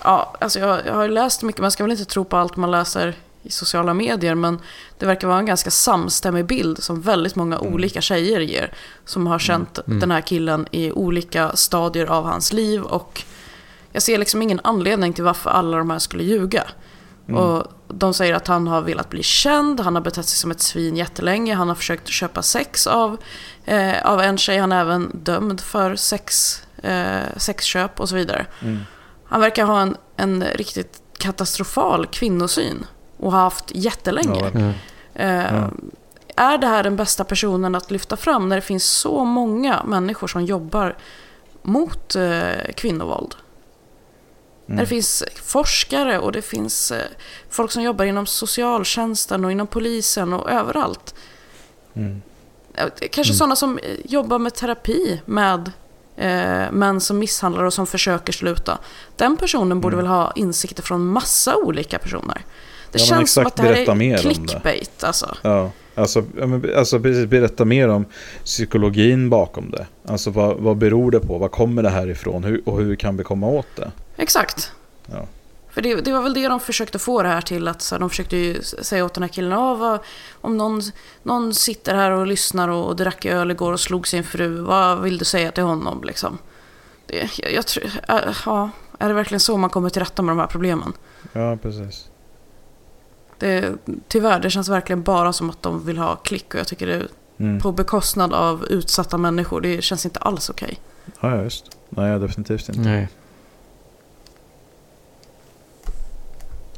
[0.02, 2.56] ja, alltså jag, jag har ju läst mycket, man ska väl inte tro på allt
[2.56, 4.60] man läser i sociala medier, men
[4.98, 8.72] det verkar vara en ganska samstämmig bild som väldigt många olika tjejer ger.
[9.04, 13.22] Som har känt den här killen i olika stadier av hans liv och
[13.92, 16.64] jag ser liksom ingen anledning till varför alla de här skulle ljuga.
[17.28, 20.60] Och de säger att han har velat bli känd, han har betett sig som ett
[20.60, 23.16] svin jättelänge, han har försökt köpa sex av,
[23.64, 28.46] eh, av en tjej, han är även dömd för sex, eh, sexköp och så vidare.
[29.24, 32.86] Han verkar ha en, en riktigt katastrofal kvinnosyn
[33.16, 34.42] och har haft jättelänge.
[34.42, 34.74] Verkligen.
[35.14, 35.68] Eh.
[36.36, 40.26] Är det här den bästa personen att lyfta fram när det finns så många människor
[40.26, 40.96] som jobbar
[41.62, 43.34] mot eh, kvinnovåld?
[44.66, 47.06] När det finns forskare och det finns eh,
[47.50, 51.14] folk som jobbar inom socialtjänsten och inom polisen och överallt.
[51.94, 52.22] Mm.
[52.74, 55.72] Eh, Kanske sådana som jobbar med terapi med
[56.16, 58.78] eh, män som misshandlar och som försöker sluta.
[59.16, 62.44] Den personen borde väl ha insikter från massa olika personer.
[62.98, 62.98] Det.
[63.02, 64.48] Ja, känns som exakt, att det här berätta mer är om det.
[64.52, 65.36] clickbait alltså.
[65.42, 66.24] Ja, alltså,
[66.76, 68.04] alltså precis, berätta mer om
[68.44, 69.86] psykologin bakom det.
[70.06, 71.38] Alltså vad, vad beror det på?
[71.38, 72.44] Vad kommer det här ifrån?
[72.44, 73.92] Hur, och hur kan vi komma åt det?
[74.16, 74.72] Exakt.
[75.06, 75.26] Ja.
[75.70, 77.68] För det, det var väl det de försökte få det här till.
[77.68, 79.98] Att så här, de försökte ju säga åt den här killen, "Ja, vad,
[80.40, 80.82] om någon,
[81.22, 85.02] någon sitter här och lyssnar och, och drack öl igår och slog sin fru, vad
[85.02, 86.04] vill du säga till honom?
[86.04, 86.38] Liksom?
[87.06, 90.32] Det, jag, jag tror, äh, ja, är det verkligen så man kommer till rätta med
[90.36, 90.92] de här problemen?
[91.32, 92.08] ja, precis.
[93.44, 93.72] Det,
[94.08, 96.94] tyvärr, det känns verkligen bara som att de vill ha klick och jag tycker det
[96.94, 97.60] är Mm.
[97.60, 99.60] på bekostnad av utsatta människor.
[99.60, 100.80] Det känns inte alls okej.
[101.20, 101.64] Ja, ja, just.
[101.90, 102.80] Nej, definitivt inte.
[102.80, 103.08] Nej.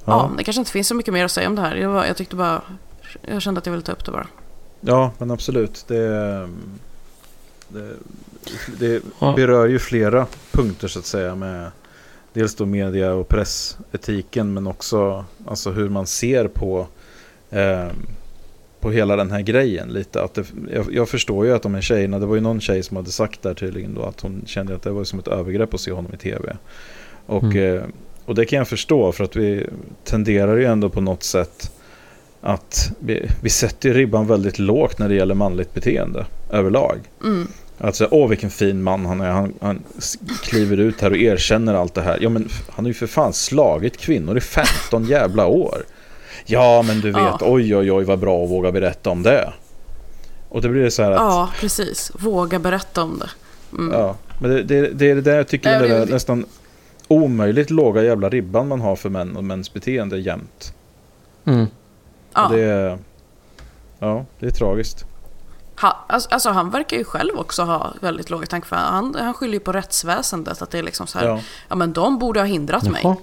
[0.04, 0.30] Ja.
[0.38, 1.76] det kanske inte finns så mycket mer att säga om det här.
[1.76, 2.62] Jag, var, jag tyckte bara,
[3.22, 4.26] jag kände att jag ville ta upp det bara.
[4.80, 5.84] Ja, men absolut.
[5.88, 6.08] Det,
[7.68, 7.92] det,
[8.78, 9.32] det Ja.
[9.36, 11.70] berör ju flera punkter så att säga med
[12.36, 16.86] dels då media och pressetiken men också alltså hur man ser på
[17.50, 17.88] eh,
[18.80, 20.22] på hela den här grejen lite.
[20.22, 22.82] Att det, jag, jag förstår ju att de här tjejerna, det var ju någon tjej
[22.82, 25.74] som hade sagt där tydligen då att hon kände att det var som ett övergrepp
[25.74, 26.56] att se honom i tv.
[27.26, 27.76] Och, Mm.
[27.76, 27.82] eh,
[28.24, 29.66] och det kan jag förstå för att vi
[30.04, 31.72] tenderar ju ändå på något sätt
[32.40, 36.98] att vi, vi sätter ju ribban väldigt lågt när det gäller manligt beteende överlag.
[37.24, 37.48] Mm.
[37.78, 39.30] Alltså, åh vilken fin man han är.
[39.30, 39.82] Han, han
[40.42, 42.18] kliver ut här och erkänner allt det här.
[42.20, 45.82] Ja, men han har ju för fan slagit kvinnor i 15 jävla år.
[46.46, 47.38] Ja, men du vet, Ja.
[47.40, 49.52] oj, oj, oj, vad bra att våga berätta om det.
[50.48, 52.12] Och det blir det så här att, ja, Ja, precis.
[52.14, 53.30] Våga berätta om det.
[53.78, 54.14] Mm.
[54.40, 56.44] men det, det, det är det där jag tycker Nej, är där nästan
[57.08, 60.74] omöjligt låga jävla ribban man har för män och mäns beteende jämt.
[61.44, 61.66] Mm.
[62.34, 62.46] Ja.
[62.46, 62.98] Och det
[63.98, 65.04] ja, det är tragiskt.
[65.80, 68.68] Ha, alltså, alltså han verkar ju själv också ha väldigt låga tankar.
[68.68, 70.62] För han, han skyller ju på rättsväsendet.
[70.62, 71.40] Att det är liksom så här, ja.
[71.68, 71.74] Ja.
[71.76, 73.00] men de borde ha hindrat mig.
[73.04, 73.16] Jaha.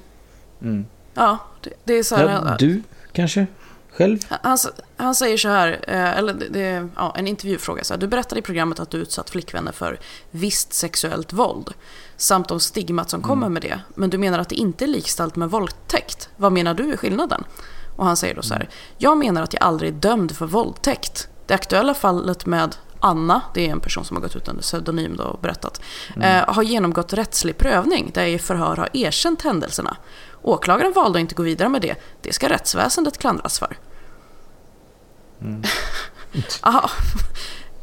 [0.62, 0.86] Mm.
[1.14, 2.30] Ja, det, det är så här.
[2.30, 2.82] Ja, du
[3.12, 3.48] kanske?
[3.98, 4.20] Själv?
[4.30, 4.58] Han,
[4.98, 7.84] han säger så här, eh, eller det, det, ja, en intervjufråga.
[7.84, 10.00] Så här, du berättade i programmet att du utsatt flickvänner för
[10.32, 11.74] visst sexuellt våld.
[12.18, 13.80] Samt om stigmat som kommer med det.
[13.96, 16.30] Men du menar att det inte är likställt med våldtäkt.
[16.38, 17.44] Vad menar du är skillnaden?
[17.96, 18.70] Och han säger då så här.
[18.98, 21.28] Jag menar att jag aldrig är dömd för våldtäkt.
[21.48, 25.16] Det aktuella fallet med Anna, det är en person som har gått ut under pseudonym
[25.18, 25.82] då och berättat,
[26.22, 29.98] eh, har genomgått rättslig prövning där jag i förhör har erkänt händelserna.
[30.42, 31.96] Åklagaren valde att inte gå vidare med det.
[32.22, 33.78] Det ska rättsväsendet klandras för.
[36.62, 36.90] Aha.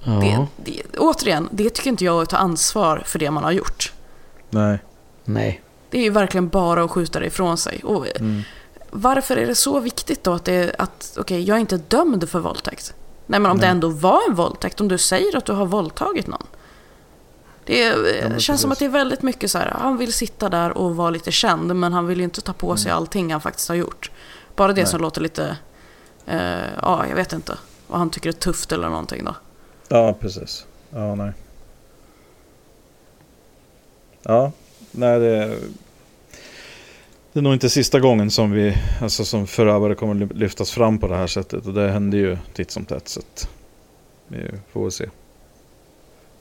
[0.05, 0.47] Det, Ja.
[0.57, 3.93] det, återigen, det tycker inte jag är att ta ansvar för det man har gjort.
[4.51, 4.79] Nej.
[5.25, 5.63] Nej.
[5.91, 7.81] Det är ju verkligen bara att skjuta det ifrån sig.
[7.85, 8.07] Och
[8.91, 12.39] Varför är det så viktigt då att, det, att okej, jag är inte dömd för
[12.41, 12.95] våldtäkt?
[13.31, 16.27] Nej, men om det ändå var en våldtäkt, om du säger att du har våldtagit
[16.27, 16.47] någon.
[17.65, 20.49] Det är, men känns som att det är väldigt mycket så här, han vill sitta
[20.49, 23.41] där och vara lite känd, men han vill ju inte ta på sig allting han
[23.41, 24.11] faktiskt har gjort.
[24.57, 24.91] Bara det Nej.
[24.91, 25.57] som låter lite,
[26.27, 29.35] eh, ja, jag vet inte, vad han tycker är tufft eller någonting då.
[29.89, 30.67] Ja, precis.
[30.91, 31.33] Ja, nej.
[34.23, 34.53] Ja,
[34.91, 35.59] nej det...
[37.33, 41.09] Det är nog inte sista gången som vi, alltså som förövare kommer lyftas fram på
[41.09, 41.67] det här sättet.
[41.67, 43.09] Och det händer ju titt som tätt.
[43.09, 43.49] Så att
[44.29, 45.09] vi får väl se.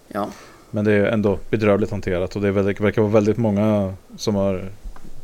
[0.07, 0.29] Ja,
[0.71, 2.35] Men det är ändå bedrövligt hanterat.
[2.35, 4.69] Och det är väldigt, verkar vara väldigt många som har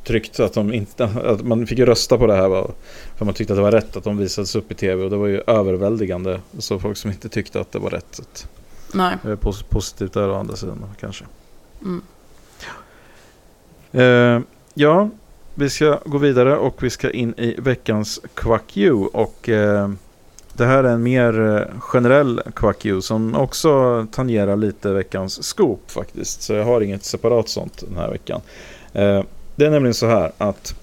[0.03, 1.03] tryckt att de inte...
[1.03, 2.47] Att man fick rösta på det här.
[2.47, 2.67] va,
[3.15, 5.03] För man tyckte att det var rätt att de visades upp i tv.
[5.03, 6.39] Och det var ju överväldigande.
[6.59, 8.07] Så folk som inte tyckte att det var rätt.
[8.11, 8.49] Så att
[8.93, 9.17] nej.
[9.23, 11.25] det är pos- positivt där å andra sidan kanske.
[11.81, 12.01] Mm.
[13.91, 14.41] Eh,
[14.73, 15.09] ja,
[15.55, 19.05] vi ska gå vidare och vi ska in i veckans Quack You.
[19.05, 19.89] Och eh,
[20.53, 25.91] det här är en mer eh, generell Quack You som också tangerar lite veckans scoop
[25.91, 26.41] faktiskt.
[26.41, 28.41] Så jag har inget separat sånt den här veckan.
[28.93, 29.23] Eh,
[29.55, 30.75] det är nämligen så här att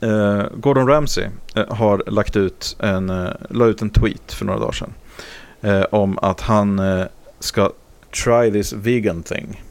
[0.00, 4.60] eh, Gordon Ramsay eh, har lagt ut en, eh, la ut en tweet för några
[4.60, 4.92] dagar sedan.
[5.60, 6.80] Eh, om att han
[7.40, 7.72] ska
[8.24, 9.62] try this vegan thing.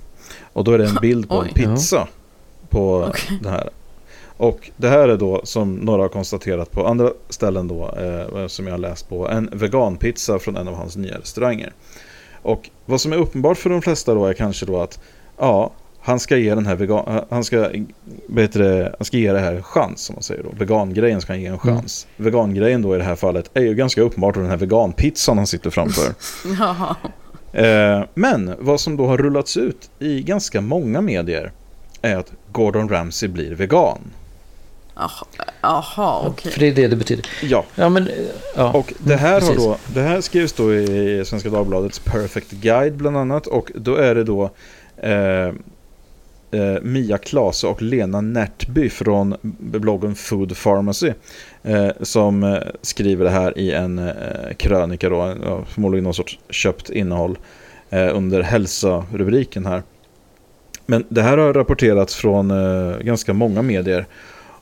[0.54, 1.54] Och då är det en bild på en Oj.
[1.54, 2.08] pizza
[2.70, 3.40] på Okej.
[3.44, 3.70] det här.
[4.38, 8.68] Och det här är då som några har konstaterat på andra ställen då eh, som
[8.68, 11.74] jag har läst på en veganpizza från en av hans nya restauranger.
[12.42, 15.00] Och vad som är uppenbart för de flesta då är kanske då att
[15.38, 15.72] ja,
[16.02, 17.70] han ska ge den här vegan, han ska,
[18.28, 20.50] bättre, han ska ge det här en chans som man säger då.
[20.58, 22.08] Vegangrejen ska han ge en chans.
[22.18, 25.70] Vegangrejen då i det här fallet är ju ganska uppenbart den här veganpizzan han sitter
[25.70, 26.14] framför.
[26.60, 26.96] Jaha.
[27.52, 31.52] Eh, men vad som då har rullats ut i ganska många medier
[32.02, 34.00] är att Gordon Ramsay blir vegan.
[35.62, 36.52] Jaha, okej.
[36.52, 37.26] För det är det det betyder.
[37.44, 38.10] Ja, Ja, men...
[38.56, 38.72] Ja.
[38.74, 43.18] och det här, har då, det här skrivs då i Svenska Dagbladets Perfect Guide bland
[43.18, 44.50] annat och då är det då
[44.98, 45.48] eh,
[46.52, 51.12] eh, Mia Klase och Lena Närtby från bloggen Food Pharmacy
[51.64, 54.14] eh, som eh, skriver det här i en eh,
[54.58, 55.36] krönika då,
[55.70, 57.38] förmodligen någon sorts köpt innehåll
[57.90, 59.84] eh, under hälsa-rubriken här.
[60.86, 64.06] Men det här har rapporterats från eh, ganska många medier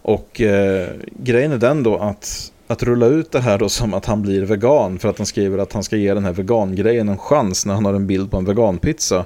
[0.08, 0.90] och eh,
[1.20, 4.42] grejen är den då att att rulla ut det här då som att han blir
[4.42, 7.74] vegan för att han skriver att han ska ge den här vegangrejen en chans när
[7.74, 9.26] han har en bild på en veganpizza.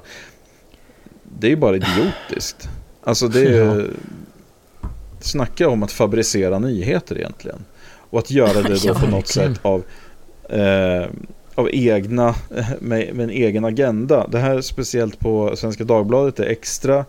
[1.38, 2.68] Det är ju bara idiotiskt.
[3.04, 3.74] Alltså det är Ja.
[3.74, 3.90] ju...
[5.20, 7.64] Snacka om att fabricera nyheter egentligen.
[8.10, 9.82] Och att göra det då Ja, på något sätt av,
[10.48, 11.06] eh,
[11.54, 12.34] av egna,
[12.80, 14.26] med, med en egen agenda.
[14.28, 17.04] Det här speciellt på Svenska Dagbladet är extra,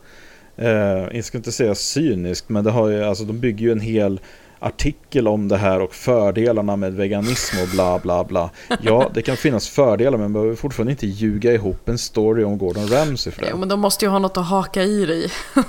[0.62, 3.80] eh, jag ska inte säga cyniskt, men det har ju, alltså, de bygger ju en
[3.80, 4.20] hel
[4.62, 8.50] artikel om det här och fördelarna med veganism och bla bla bla.
[8.82, 12.58] Ja, det kan finnas fördelar men man behöver fortfarande inte ljuga ihop en story om
[12.58, 13.48] Gordon Ramsay för det.
[13.52, 15.32] Jo, men de måste ju ha något att haka i dig.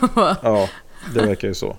[0.42, 0.68] Ja,
[1.14, 1.76] det verkar ju så.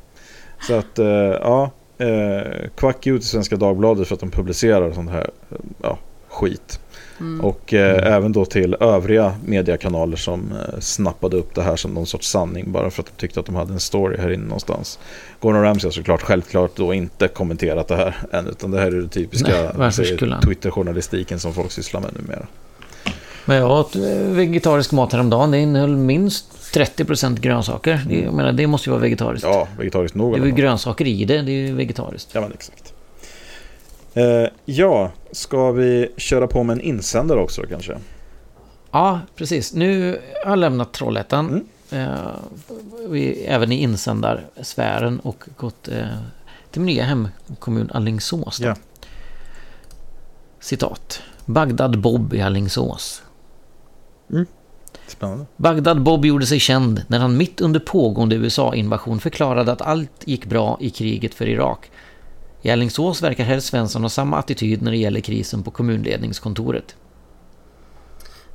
[0.68, 1.05] Så att, eh,
[1.41, 5.97] ja, eh, kvack ut i Svenska Dagbladet för att de publicerar sånt här eh, ja,
[6.30, 6.80] skit.
[7.20, 7.45] Mm.
[7.45, 12.05] Och eh, även då till övriga mediekanaler som eh, snappade upp det här som någon
[12.05, 14.99] sorts sanning bara för att de tyckte att de hade en story här inne någonstans.
[15.39, 19.01] Gordon Ramsay har såklart självklart då inte kommenterat det här än utan det här är
[19.01, 19.72] det typiska?
[20.41, 22.47] Twitter-journalistiken som folk sysslar med numera.
[23.45, 25.51] Men jag åt eh, vegetarisk mat häromdagen.
[25.51, 28.01] Det innehöll minst 30% grönsaker.
[28.09, 29.47] Det, jag menar, det måste ju vara vegetariskt.
[29.47, 30.34] Ja, vegetariskt nog.
[30.34, 31.41] det alla ju grönsaker i det.
[31.41, 32.30] Det är ju vegetariskt.
[32.34, 32.93] Ja, men exakt.
[34.14, 37.97] Eh, ja, ska vi köra på med en insändare också kanske?
[38.91, 39.74] Ja, precis.
[39.74, 41.47] Nu har jag lämnat Trollhättan.
[41.89, 42.09] Mm.
[42.09, 42.18] Eh,
[43.09, 46.05] vi, även i insändarsfären och gått eh,
[46.72, 48.59] till min nya hemkommun Alingsås.
[48.59, 48.76] Ja.
[50.59, 51.22] Citat.
[51.45, 53.24] Bagdad Bob i Alingsås.
[55.07, 55.45] Spännande.
[55.57, 60.45] Bagdad Bob gjorde sig känd när han mitt under pågående USA-invasion förklarade att allt gick
[60.45, 61.91] bra i kriget för Irak.
[62.66, 66.95] I Alingsås verkar herr Svensson ha samma attityd när det gäller krisen på kommunledningskontoret.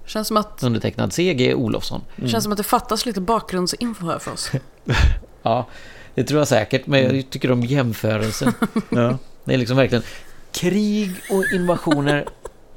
[0.07, 2.01] Känns som att, Undertecknad CG Olofsson.
[2.27, 4.51] känns som att det fattas lite bakgrundsinfo här för oss.
[5.43, 5.67] Ja,
[6.15, 8.53] det tror jag säkert, men jag tycker om jämförelsen.
[8.91, 9.19] Ja.
[9.45, 10.05] Det är liksom verkligen
[10.53, 12.25] krig och invasioner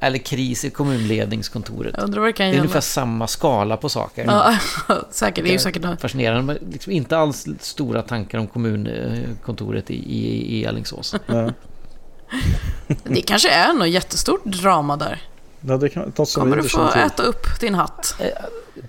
[0.04, 1.94] eller kris i kommunledningskontoret.
[1.98, 2.62] Jag undrar vad det kan Det är gälla.
[2.62, 4.26] ungefär samma skala på saker.
[4.26, 4.56] Ja,
[5.12, 5.44] säkert.
[5.44, 6.02] Det är ju säkert.
[6.02, 11.16] Fascinerande, men liksom inte alls stora tankar om kommunkontoret i, i, i Alingsås.
[11.28, 11.50] Ja.
[13.04, 15.22] Det kanske är något jättestort drama där.
[15.62, 18.16] Ja, det kan, något som Kommer du få äta upp din hatt?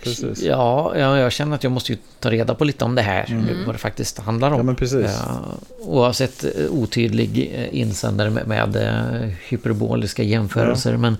[0.02, 0.42] Precis.
[0.42, 3.26] Ja, ja, jag känner att jag måste ju ta reda på lite om det här,
[3.28, 4.54] nu, vad det faktiskt handlar om.
[4.54, 4.60] Mm.
[4.60, 5.20] Ja, men precis.
[5.26, 5.40] Ja,
[5.80, 10.96] oavsett eh, otydlig eh, insändare med, med eh, hyperboliska jämförelser.
[10.96, 11.16] Men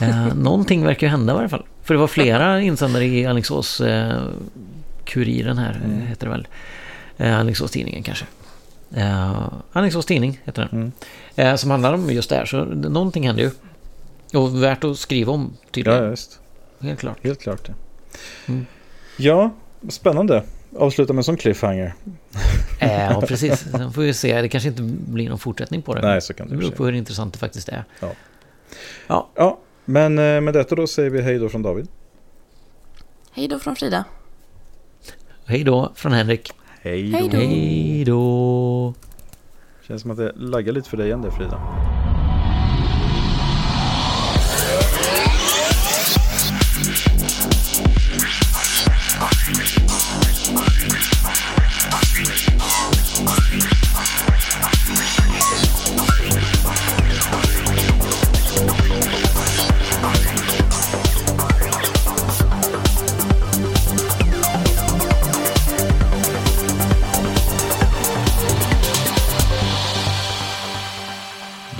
[0.00, 1.64] eh, någonting verkar ju hända i varje fall.
[1.82, 4.22] För det var flera insändare i Alingsås eh,
[5.04, 6.06] Kuriren här, Mm.
[6.06, 6.46] heter det väl.
[7.18, 8.24] Eh, Alingsås-tidningen kanske.
[8.94, 10.80] Eh, Alingsås tidning heter den.
[10.80, 10.92] Mm.
[11.36, 12.44] Eh, som handlar om just det här.
[12.44, 13.50] Så någonting händer ju.
[14.38, 16.02] Och värt att skriva om tydligen.
[16.04, 16.38] Ja, just.
[16.80, 17.18] Helt klart.
[17.22, 17.74] Helt klart det.
[18.52, 18.66] Mm.
[19.16, 19.50] Ja,
[19.88, 20.42] spännande.
[20.76, 21.94] Avsluta med en sån cliffhanger.
[22.78, 23.58] Eh, Ja, precis.
[23.70, 24.42] Sen får vi se.
[24.42, 26.00] Det kanske inte blir någon fortsättning på det.
[26.02, 27.84] Nej, så kan det Det beror på hur intressant det faktiskt är.
[28.00, 28.08] Ja.
[29.06, 31.88] Ja, Ja, men eh, med detta då säger vi hej då från David.
[33.32, 34.04] Hej då från Frida.
[35.44, 36.52] hej då från Henrik.
[36.82, 37.36] Hej Hej då.
[37.36, 38.94] Hej då.
[39.88, 41.60] Känns som att det laggar lite för dig igen där Frida.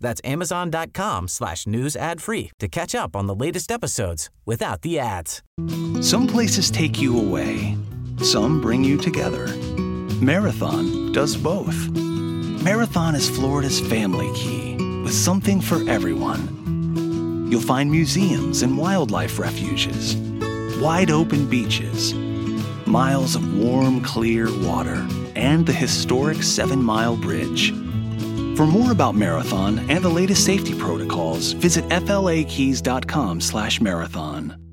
[0.00, 4.98] That's amazon.com slash news ad free to catch up on the latest episodes without the
[4.98, 5.42] ads.
[6.00, 7.76] Some places take you away,
[8.22, 9.46] some bring you together.
[10.20, 11.90] Marathon does both.
[11.90, 17.48] Marathon is Florida's family key with something for everyone.
[17.50, 20.16] You'll find museums and wildlife refuges,
[20.80, 22.12] wide open beaches,
[22.86, 27.72] miles of warm, clear water, and the historic Seven Mile Bridge.
[28.56, 34.65] For more about Marathon and the latest safety protocols, visit flakeys.com/marathon.